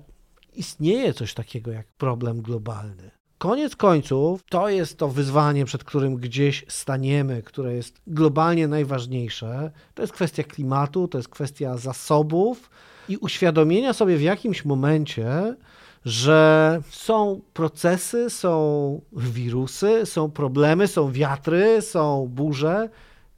istnieje 0.55 1.15
coś 1.15 1.35
takiego 1.35 1.71
jak 1.73 1.87
problem 1.87 2.43
globalny. 2.43 3.11
Koniec 3.39 3.77
końców 3.77 4.45
to 4.51 4.69
jest 4.69 4.99
to 4.99 5.09
wyzwanie, 5.09 5.65
przed 5.65 5.85
którym 5.85 6.17
gdzieś 6.17 6.65
staniemy, 6.69 7.43
które 7.43 7.75
jest 7.75 8.01
globalnie 8.07 8.69
najważniejsze. 8.69 9.71
To 9.95 10.03
jest 10.03 10.13
kwestia 10.13 10.43
klimatu, 10.43 11.09
to 11.09 11.19
jest 11.19 11.29
kwestia 11.29 11.77
zasobów 11.77 12.71
i 13.09 13.17
uświadomienia 13.17 13.93
sobie 13.93 14.17
w 14.17 14.23
jakimś 14.23 14.65
momencie, 14.65 15.57
że 16.05 16.81
są 16.91 17.41
procesy, 17.53 18.31
są 18.31 19.01
wirusy, 19.13 20.07
są 20.07 20.31
problemy, 20.31 20.89
są 20.89 21.13
wiatry, 21.13 21.83
są 21.83 22.27
burze, 22.31 22.89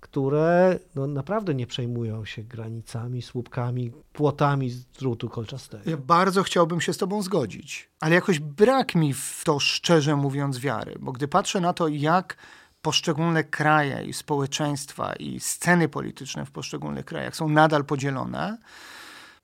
które 0.06 0.78
no, 0.94 1.06
naprawdę 1.06 1.54
nie 1.54 1.66
przejmują 1.66 2.24
się 2.24 2.42
granicami, 2.42 3.22
słupkami, 3.22 3.92
płotami 4.12 4.70
z 4.70 4.86
drutu 4.86 5.28
kolczastego. 5.28 5.90
Ja 5.90 5.96
bardzo 5.96 6.42
chciałbym 6.42 6.80
się 6.80 6.92
z 6.92 6.98
Tobą 6.98 7.22
zgodzić, 7.22 7.90
ale 8.00 8.14
jakoś 8.14 8.38
brak 8.38 8.94
mi 8.94 9.14
w 9.14 9.42
to, 9.44 9.58
szczerze 9.58 10.16
mówiąc, 10.16 10.58
wiary, 10.58 10.94
bo 11.00 11.12
gdy 11.12 11.28
patrzę 11.28 11.60
na 11.60 11.72
to, 11.72 11.88
jak 11.88 12.36
poszczególne 12.82 13.44
kraje 13.44 14.04
i 14.04 14.12
społeczeństwa 14.12 15.12
i 15.12 15.40
sceny 15.40 15.88
polityczne 15.88 16.46
w 16.46 16.50
poszczególnych 16.50 17.04
krajach 17.04 17.36
są 17.36 17.48
nadal 17.48 17.84
podzielone, 17.84 18.58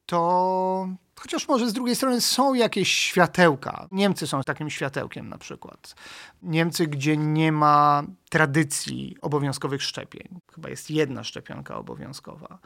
to 0.07 0.89
chociaż 1.23 1.49
może 1.49 1.71
z 1.71 1.73
drugiej 1.73 1.97
strony 1.97 2.21
są 2.21 2.55
jakieś 2.55 2.93
światełka. 2.93 3.89
Niemcy 3.91 4.27
są 4.27 4.43
takim 4.43 4.71
światełkiem 4.71 5.29
na 5.29 5.39
przykład. 5.39 5.95
Niemcy, 6.43 6.87
gdzie 6.87 7.17
nie 7.17 7.53
ma 7.53 8.03
tradycji 8.31 9.17
obowiązkowych 9.21 9.83
szczepień. 9.83 10.41
Chyba 10.55 10.69
jest 10.69 10.91
jedna 10.91 11.25
szczepionka 11.25 11.77
obowiązkowa 11.77 12.59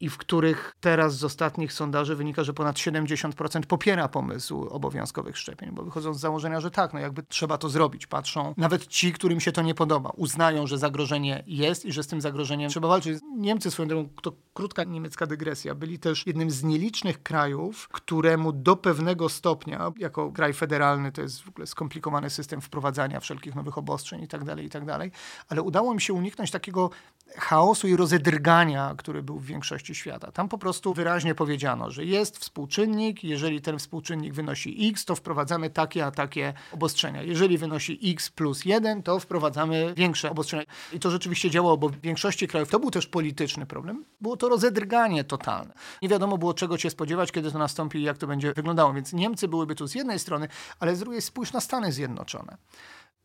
i 0.00 0.08
w 0.08 0.18
których 0.18 0.76
teraz 0.80 1.16
z 1.16 1.24
ostatnich 1.24 1.72
sondaży 1.72 2.16
wynika, 2.16 2.44
że 2.44 2.54
ponad 2.54 2.76
70% 2.76 3.66
popiera 3.66 4.08
pomysł 4.08 4.68
obowiązkowych 4.70 5.38
szczepień, 5.38 5.70
bo 5.72 5.82
wychodzą 5.82 6.14
z 6.14 6.20
założenia, 6.20 6.60
że 6.60 6.70
tak, 6.70 6.92
no 6.92 7.00
jakby 7.00 7.22
trzeba 7.22 7.58
to 7.58 7.68
zrobić. 7.68 8.06
Patrzą, 8.06 8.54
nawet 8.56 8.86
ci, 8.86 9.12
którym 9.12 9.40
się 9.40 9.52
to 9.52 9.62
nie 9.62 9.74
podoba, 9.74 10.10
uznają, 10.16 10.66
że 10.66 10.78
zagrożenie 10.78 11.44
jest 11.46 11.84
i 11.84 11.92
że 11.92 12.02
z 12.02 12.06
tym 12.06 12.20
zagrożeniem 12.20 12.70
trzeba 12.70 12.88
walczyć. 12.88 13.18
Niemcy 13.36 13.70
swoją 13.70 13.88
drogą, 13.88 14.08
to 14.22 14.32
krótka 14.56 14.84
niemiecka 14.84 15.26
dygresja, 15.26 15.74
byli 15.74 15.98
też 15.98 16.26
jednym 16.26 16.50
z 16.50 16.64
nielicznych 16.64 17.22
krajów, 17.22 17.88
któremu 17.88 18.52
do 18.52 18.76
pewnego 18.76 19.28
stopnia, 19.28 19.92
jako 19.98 20.32
kraj 20.32 20.52
federalny, 20.52 21.12
to 21.12 21.22
jest 21.22 21.42
w 21.42 21.48
ogóle 21.48 21.66
skomplikowany 21.66 22.30
system 22.30 22.60
wprowadzania 22.60 23.20
wszelkich 23.20 23.54
nowych 23.54 23.78
obostrzeń 23.78 24.22
i 24.22 24.28
tak 24.28 24.44
dalej, 24.44 24.66
i 24.66 24.70
tak 24.70 24.84
ale 25.48 25.62
udało 25.62 25.94
mi 25.94 26.00
się 26.00 26.12
uniknąć 26.12 26.50
takiego 26.50 26.90
chaosu 27.36 27.88
i 27.88 27.96
rozedrgania, 27.96 28.94
który 28.98 29.22
był 29.22 29.38
w 29.38 29.44
większości 29.44 29.94
świata. 29.94 30.32
Tam 30.32 30.48
po 30.48 30.58
prostu 30.58 30.94
wyraźnie 30.94 31.34
powiedziano, 31.34 31.90
że 31.90 32.04
jest 32.04 32.38
współczynnik, 32.38 33.24
jeżeli 33.24 33.60
ten 33.60 33.78
współczynnik 33.78 34.34
wynosi 34.34 34.88
x, 34.88 35.04
to 35.04 35.14
wprowadzamy 35.14 35.70
takie 35.70 36.06
a 36.06 36.10
takie 36.10 36.54
obostrzenia. 36.72 37.22
Jeżeli 37.22 37.58
wynosi 37.58 38.00
x 38.02 38.30
plus 38.30 38.64
1, 38.64 39.02
to 39.02 39.20
wprowadzamy 39.20 39.94
większe 39.96 40.30
obostrzenia. 40.30 40.64
I 40.92 41.00
to 41.00 41.10
rzeczywiście 41.10 41.50
działało, 41.50 41.76
bo 41.76 41.88
w 41.88 42.00
większości 42.00 42.48
krajów 42.48 42.70
to 42.70 42.80
był 42.80 42.90
też 42.90 43.06
polityczny 43.06 43.66
problem. 43.66 44.04
Było 44.20 44.36
to 44.36 44.45
rozedrganie 44.48 45.24
totalne. 45.24 45.74
Nie 46.02 46.08
wiadomo 46.08 46.38
było, 46.38 46.54
czego 46.54 46.78
się 46.78 46.90
spodziewać, 46.90 47.32
kiedy 47.32 47.52
to 47.52 47.58
nastąpi 47.58 47.98
i 47.98 48.02
jak 48.02 48.18
to 48.18 48.26
będzie 48.26 48.52
wyglądało. 48.52 48.92
Więc 48.92 49.12
Niemcy 49.12 49.48
byłyby 49.48 49.74
tu 49.74 49.86
z 49.86 49.94
jednej 49.94 50.18
strony, 50.18 50.48
ale 50.80 50.96
z 50.96 51.00
drugiej 51.00 51.22
spójrz 51.22 51.52
na 51.52 51.60
Stany 51.60 51.92
Zjednoczone, 51.92 52.56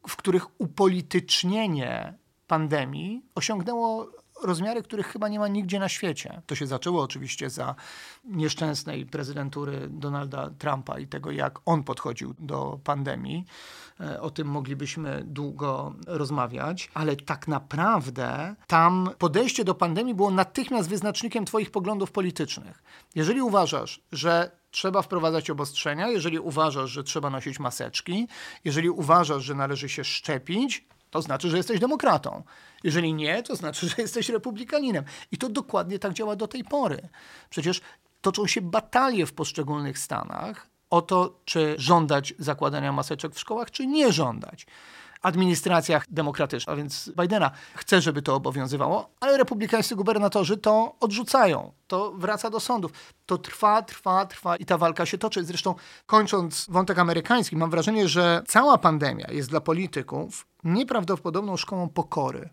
w 0.07 0.15
których 0.15 0.61
upolitycznienie 0.61 2.13
pandemii 2.47 3.25
osiągnęło 3.35 4.11
rozmiary, 4.43 4.83
których 4.83 5.07
chyba 5.07 5.27
nie 5.27 5.39
ma 5.39 5.47
nigdzie 5.47 5.79
na 5.79 5.89
świecie. 5.89 6.41
To 6.47 6.55
się 6.55 6.67
zaczęło 6.67 7.03
oczywiście 7.03 7.49
za 7.49 7.75
nieszczęsnej 8.25 9.05
prezydentury 9.05 9.87
Donalda 9.89 10.49
Trumpa 10.57 10.99
i 10.99 11.07
tego, 11.07 11.31
jak 11.31 11.59
on 11.65 11.83
podchodził 11.83 12.33
do 12.39 12.79
pandemii. 12.83 13.45
E, 13.99 14.21
o 14.21 14.29
tym 14.29 14.47
moglibyśmy 14.47 15.23
długo 15.25 15.93
rozmawiać, 16.07 16.91
ale 16.93 17.15
tak 17.15 17.47
naprawdę 17.47 18.55
tam 18.67 19.09
podejście 19.17 19.63
do 19.63 19.75
pandemii 19.75 20.15
było 20.15 20.31
natychmiast 20.31 20.89
wyznacznikiem 20.89 21.45
Twoich 21.45 21.71
poglądów 21.71 22.11
politycznych. 22.11 22.83
Jeżeli 23.15 23.41
uważasz, 23.41 24.01
że 24.11 24.51
trzeba 24.71 25.01
wprowadzać 25.01 25.49
obostrzenia, 25.49 26.07
jeżeli 26.07 26.39
uważasz, 26.39 26.89
że 26.89 27.03
trzeba 27.03 27.29
nosić 27.29 27.59
maseczki, 27.59 28.27
jeżeli 28.65 28.89
uważasz, 28.89 29.43
że 29.43 29.55
należy 29.55 29.89
się 29.89 30.03
szczepić, 30.03 30.85
to 31.11 31.21
znaczy, 31.21 31.49
że 31.49 31.57
jesteś 31.57 31.79
demokratą. 31.79 32.43
Jeżeli 32.83 33.13
nie, 33.13 33.43
to 33.43 33.55
znaczy, 33.55 33.89
że 33.89 33.95
jesteś 33.97 34.29
republikaninem. 34.29 35.03
I 35.31 35.37
to 35.37 35.49
dokładnie 35.49 35.99
tak 35.99 36.13
działa 36.13 36.35
do 36.35 36.47
tej 36.47 36.63
pory. 36.63 37.09
Przecież 37.49 37.81
toczą 38.21 38.47
się 38.47 38.61
batalie 38.61 39.25
w 39.25 39.33
poszczególnych 39.33 39.99
stanach 39.99 40.67
o 40.89 41.01
to, 41.01 41.39
czy 41.45 41.75
żądać 41.77 42.33
zakładania 42.39 42.91
maseczek 42.91 43.35
w 43.35 43.39
szkołach, 43.39 43.71
czy 43.71 43.87
nie 43.87 44.11
żądać 44.11 44.65
administracjach 45.21 46.05
demokratycznych, 46.09 46.73
a 46.73 46.75
więc 46.75 47.11
Bidena 47.21 47.51
chce, 47.75 48.01
żeby 48.01 48.21
to 48.21 48.35
obowiązywało, 48.35 49.09
ale 49.19 49.37
republikańscy 49.37 49.95
gubernatorzy 49.95 50.57
to 50.57 50.95
odrzucają. 50.99 51.71
To 51.87 52.11
wraca 52.11 52.49
do 52.49 52.59
sądów. 52.59 52.91
To 53.25 53.37
trwa, 53.37 53.81
trwa, 53.81 54.25
trwa 54.25 54.55
i 54.55 54.65
ta 54.65 54.77
walka 54.77 55.05
się 55.05 55.17
toczy. 55.17 55.43
Zresztą 55.43 55.75
kończąc 56.05 56.65
wątek 56.69 56.99
amerykański, 56.99 57.55
mam 57.55 57.69
wrażenie, 57.69 58.07
że 58.07 58.43
cała 58.47 58.77
pandemia 58.77 59.27
jest 59.31 59.49
dla 59.49 59.61
polityków 59.61 60.47
nieprawdopodobną 60.63 61.57
szkołą 61.57 61.89
pokory. 61.89 62.49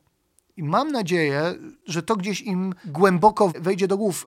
I 0.59 0.63
mam 0.63 0.93
nadzieję, 0.93 1.55
że 1.87 2.03
to 2.03 2.17
gdzieś 2.17 2.41
im 2.41 2.75
głęboko 2.85 3.53
wejdzie 3.61 3.89
do 3.89 3.97
głów. 3.97 4.27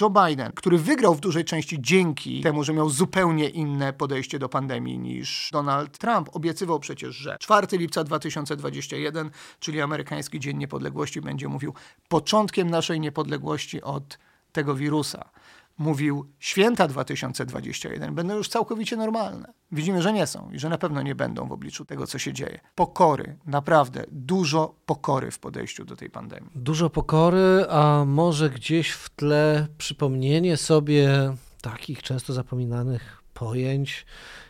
Joe 0.00 0.10
Biden, 0.10 0.52
który 0.52 0.78
wygrał 0.78 1.14
w 1.14 1.20
dużej 1.20 1.44
części 1.44 1.76
dzięki 1.80 2.40
temu, 2.40 2.64
że 2.64 2.72
miał 2.72 2.90
zupełnie 2.90 3.48
inne 3.48 3.92
podejście 3.92 4.38
do 4.38 4.48
pandemii 4.48 4.98
niż 4.98 5.50
Donald 5.52 5.98
Trump, 5.98 6.28
obiecywał 6.32 6.80
przecież, 6.80 7.16
że 7.16 7.36
4 7.40 7.78
lipca 7.78 8.04
2021, 8.04 9.30
czyli 9.58 9.80
amerykański 9.80 10.40
Dzień 10.40 10.56
Niepodległości, 10.56 11.20
będzie 11.20 11.48
mówił 11.48 11.74
początkiem 12.08 12.70
naszej 12.70 13.00
niepodległości 13.00 13.82
od 13.82 14.18
tego 14.52 14.74
wirusa 14.74 15.30
mówił 15.78 16.32
święta 16.38 16.88
2021 16.88 18.14
będą 18.14 18.36
już 18.36 18.48
całkowicie 18.48 18.96
normalne. 18.96 19.52
Widzimy, 19.72 20.02
że 20.02 20.12
nie 20.12 20.26
są 20.26 20.50
i 20.52 20.58
że 20.58 20.68
na 20.68 20.78
pewno 20.78 21.02
nie 21.02 21.14
będą 21.14 21.48
w 21.48 21.52
obliczu 21.52 21.84
tego, 21.84 22.06
co 22.06 22.18
się 22.18 22.32
dzieje. 22.32 22.60
Pokory, 22.74 23.38
naprawdę 23.46 24.04
dużo 24.10 24.74
pokory 24.86 25.30
w 25.30 25.38
podejściu 25.38 25.84
do 25.84 25.96
tej 25.96 26.10
pandemii. 26.10 26.50
Dużo 26.54 26.90
pokory, 26.90 27.66
a 27.70 28.04
może 28.06 28.50
gdzieś 28.50 28.90
w 28.90 29.10
tle 29.10 29.66
przypomnienie 29.78 30.56
sobie 30.56 31.34
takich 31.62 32.02
często 32.02 32.32
zapominanych 32.32 33.22
pojęć 33.34 34.06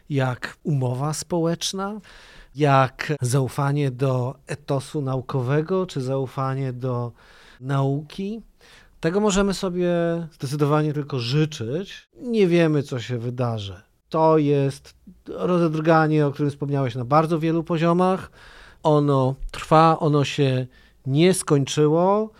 jak 0.08 0.56
umowa 0.62 1.12
społeczna, 1.12 2.00
jak 2.54 3.12
zaufanie 3.20 3.90
do 3.90 4.34
etosu 4.46 5.02
naukowego, 5.02 5.86
czy 5.86 6.00
zaufanie 6.00 6.72
do 6.72 7.12
nauki 7.60 8.42
tego 9.04 9.20
możemy 9.20 9.54
sobie 9.54 9.90
zdecydowanie 10.32 10.92
tylko 10.92 11.18
życzyć. 11.18 12.08
Nie 12.22 12.46
wiemy, 12.46 12.82
co 12.82 13.00
się 13.00 13.18
wydarzy. 13.18 13.80
To 14.08 14.38
jest 14.38 14.94
rozedrganie, 15.28 16.26
o 16.26 16.32
którym 16.32 16.50
wspomniałeś, 16.50 16.94
na 16.94 17.04
bardzo 17.04 17.38
wielu 17.38 17.64
poziomach. 17.64 18.30
Ono 18.82 19.34
trwa, 19.50 19.98
ono 19.98 20.24
się 20.24 20.66
nie 21.06 21.34
skończyło. 21.34 22.30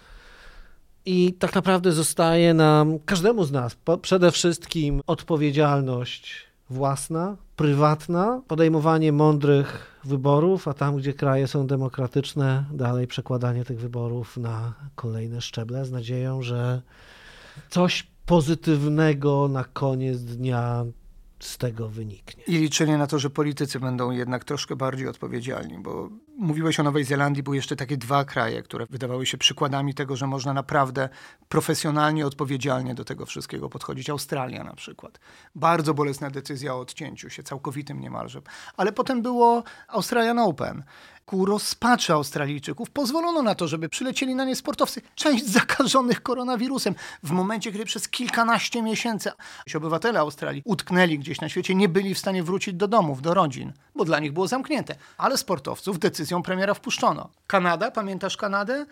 I 1.07 1.33
tak 1.33 1.55
naprawdę 1.55 1.93
zostaje 1.93 2.55
nam, 2.55 2.99
każdemu 2.99 3.45
z 3.45 3.53
nas, 3.53 3.77
przede 4.03 4.31
wszystkim 4.31 5.01
odpowiedzialność 5.07 6.47
własna, 6.75 7.37
prywatna, 7.57 8.43
podejmowanie 8.49 9.13
mądrych 9.13 10.01
wyborów, 10.05 10.69
a 10.69 10.75
tam, 10.75 10.97
gdzie 10.97 11.13
kraje 11.13 11.47
są 11.47 11.67
demokratyczne, 11.67 12.65
dalej 12.73 13.07
przekładanie 13.07 13.65
tych 13.65 13.79
wyborów 13.79 14.37
na 14.37 14.75
kolejne 14.95 15.41
szczeble 15.41 15.85
z 15.85 15.91
nadzieją, 15.91 16.43
że 16.43 16.83
coś 17.71 18.07
pozytywnego 18.27 19.49
na 19.49 19.65
koniec 19.65 20.21
dnia 20.21 20.85
z 21.41 21.59
tego 21.59 21.89
wyniknie. 21.89 22.45
I 22.45 22.59
liczenie 22.59 22.99
na 22.99 23.07
to, 23.07 23.19
że 23.19 23.31
politycy 23.31 23.81
będą 23.81 24.11
jednak 24.11 24.45
troszkę 24.45 24.77
bardziej 24.77 25.09
odpowiedzialni, 25.09 25.79
bo 25.79 26.09
mówiłeś 26.39 26.81
o 26.81 26.83
Nowej 26.83 27.05
Zelandii, 27.05 27.43
były 27.43 27.57
jeszcze 27.57 27.77
takie 27.77 27.97
dwa 27.97 28.25
kraje, 28.25 28.63
które 28.63 28.87
wydawały 28.91 29.27
się 29.27 29.39
przykładami 29.39 29.95
tego, 29.95 30.17
że 30.17 30.27
można 30.27 30.53
naprawdę 30.53 31.09
profesjonalnie, 31.49 32.27
odpowiedzialnie 32.27 32.95
do 32.95 33.05
tego 33.05 33.27
wszystkiego 33.27 33.69
podchodzić. 33.69 34.11
Australia 34.11 34.65
na 34.65 34.75
przykład. 34.75 35.21
Bardzo 35.55 35.95
bolesna 35.95 36.31
decyzja 36.31 36.75
o 36.75 36.81
odcięciu 36.81 37.31
się, 37.31 37.43
całkowitym 37.43 38.01
niemalże. 38.01 38.41
Ale 38.77 38.93
potem 38.93 39.23
było 39.23 39.63
Australian 39.89 40.39
Open 40.39 40.83
ku 41.27 41.45
rozpaczy 41.45 42.13
Australijczyków 42.13 42.91
pozwolono 42.91 43.43
na 43.43 43.55
to, 43.55 43.69
żeby 43.69 43.89
przylecieli 43.89 44.35
na 44.35 44.45
nie 44.45 44.57
sportowcy, 44.57 45.03
część 45.15 45.47
zakażonych 45.47 46.23
koronawirusem. 46.23 46.95
W 47.23 47.31
momencie, 47.31 47.73
kiedy 47.73 47.85
przez 47.85 48.09
kilkanaście 48.09 48.83
miesięcy 48.83 49.31
obywatele 49.75 50.21
Australii 50.21 50.63
utknęli 50.65 51.19
gdzieś 51.19 51.41
na 51.41 51.49
świecie, 51.49 51.75
nie 51.75 51.89
byli 51.89 52.15
w 52.15 52.19
stanie 52.19 52.43
wrócić 52.43 52.75
do 52.75 52.89
domów, 52.89 53.23
do 53.23 53.35
rodzin, 53.35 53.73
bo 53.95 54.05
dla 54.05 54.19
nich 54.21 54.33
było 54.33 54.49
zamknięte. 54.49 54.97
Ale 55.19 55.39
sportowców 55.39 55.99
decyzją 56.25 56.43
premiera 56.43 56.75
wpuszczono. 56.75 57.31
Kanada, 57.47 57.91
pamiętasz 57.91 58.37
Kanadę? 58.37 58.87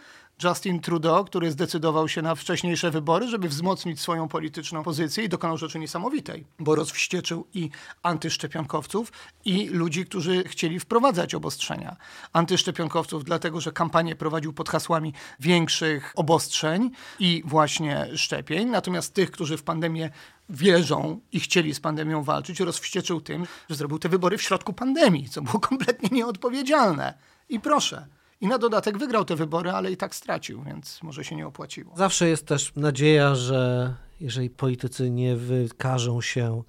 Justin 0.45 0.81
Trudeau, 0.81 1.25
który 1.25 1.51
zdecydował 1.51 2.09
się 2.09 2.23
na 2.23 2.35
wcześniejsze 2.35 2.90
wybory, 2.90 3.29
żeby 3.29 3.49
wzmocnić 3.49 4.01
swoją 4.01 4.29
polityczną 4.29 4.83
pozycję 4.83 5.25
i 5.25 5.29
dokonał 5.29 5.59
rzeczy 5.59 5.79
niesamowitej, 5.79 6.47
bo 6.59 6.75
rozwścieczył 6.75 7.47
i 7.55 7.71
antyszczepionkowców, 8.03 9.12
i 9.45 9.68
ludzi, 9.68 10.05
którzy 10.05 10.45
chcieli 10.45 10.81
wprowadzać 10.81 11.35
obostrzenia. 11.35 11.97
Antyszczepionkowców, 12.33 13.25
dlatego 13.25 13.61
że 13.61 13.73
kampanię 13.73 14.16
prowadził 14.16 14.53
pod 14.53 14.68
hasłami 14.68 15.14
większych 15.40 16.12
obostrzeń 16.16 16.90
i 17.18 17.42
właśnie 17.47 18.09
szczepień, 18.16 18.68
natomiast 18.68 19.14
tych, 19.14 19.31
którzy 19.31 19.57
w 19.57 19.62
pandemię 19.62 20.11
wierzą 20.53 21.21
i 21.33 21.41
chcieli 21.41 21.75
z 21.75 21.81
pandemią 21.81 22.23
walczyć, 22.23 22.61
rozwścieczył 22.61 23.21
tym, 23.21 23.47
że 23.71 23.77
zrobił 23.77 23.99
te 23.99 24.09
wybory 24.09 24.38
w 24.38 24.43
środku 24.43 24.73
pandemii, 24.73 25.29
co 25.29 25.43
było 25.43 25.61
kompletnie 25.61 26.09
nieodpowiedzialne. 26.12 27.15
I 27.49 27.61
proszę, 27.61 28.07
i 28.41 28.47
na 28.47 28.59
dodatek 28.59 28.99
wygrał 28.99 29.25
te 29.25 29.37
wybory, 29.37 29.71
ale 29.71 29.93
i 29.93 29.97
tak 29.97 30.15
stracił, 30.15 30.62
więc 30.62 31.03
może 31.03 31.25
się 31.25 31.37
nie 31.37 31.47
opłaciło. 31.47 31.97
Zawsze 31.97 32.29
jest 32.29 32.47
też 32.47 32.73
nadzieja, 32.77 33.35
że 33.35 33.95
jeżeli 34.21 34.51
politycy 34.51 35.11
nie 35.11 35.37
wykażą 35.37 36.21
się 36.21 36.62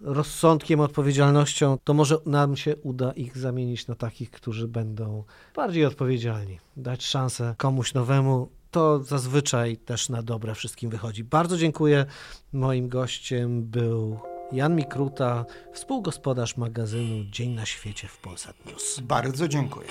rozsądkiem, 0.00 0.80
odpowiedzialnością, 0.80 1.78
to 1.84 1.94
może 1.94 2.18
nam 2.26 2.56
się 2.56 2.76
uda 2.76 3.12
ich 3.12 3.38
zamienić 3.38 3.86
na 3.86 3.94
takich, 3.94 4.30
którzy 4.30 4.68
będą 4.68 5.24
bardziej 5.56 5.84
odpowiedzialni, 5.84 6.58
dać 6.76 7.04
szansę 7.04 7.54
komuś 7.58 7.94
nowemu. 7.94 8.48
To 8.76 9.02
zazwyczaj 9.04 9.76
też 9.76 10.08
na 10.08 10.22
dobre 10.22 10.54
wszystkim 10.54 10.90
wychodzi. 10.90 11.24
Bardzo 11.24 11.56
dziękuję. 11.56 12.06
Moim 12.52 12.88
gościem 12.88 13.62
był 13.62 14.18
Jan 14.52 14.76
Mikruta, 14.76 15.44
współgospodarz 15.72 16.56
magazynu 16.56 17.24
Dzień 17.30 17.50
na 17.50 17.66
świecie 17.66 18.08
w 18.08 18.18
Polsat 18.18 18.66
News. 18.66 19.00
Bardzo 19.00 19.48
dziękuję. 19.48 19.88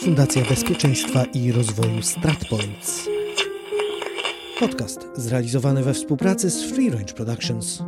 Fundacja 0.00 0.44
Bezpieczeństwa 0.44 1.24
i 1.24 1.52
Rozwoju 1.52 2.02
StratPoints. 2.02 3.08
Podcast 4.60 5.00
zrealizowany 5.16 5.82
we 5.82 5.94
współpracy 5.94 6.50
z 6.50 6.64
Free 6.72 6.90
Range 6.90 7.14
Productions. 7.14 7.82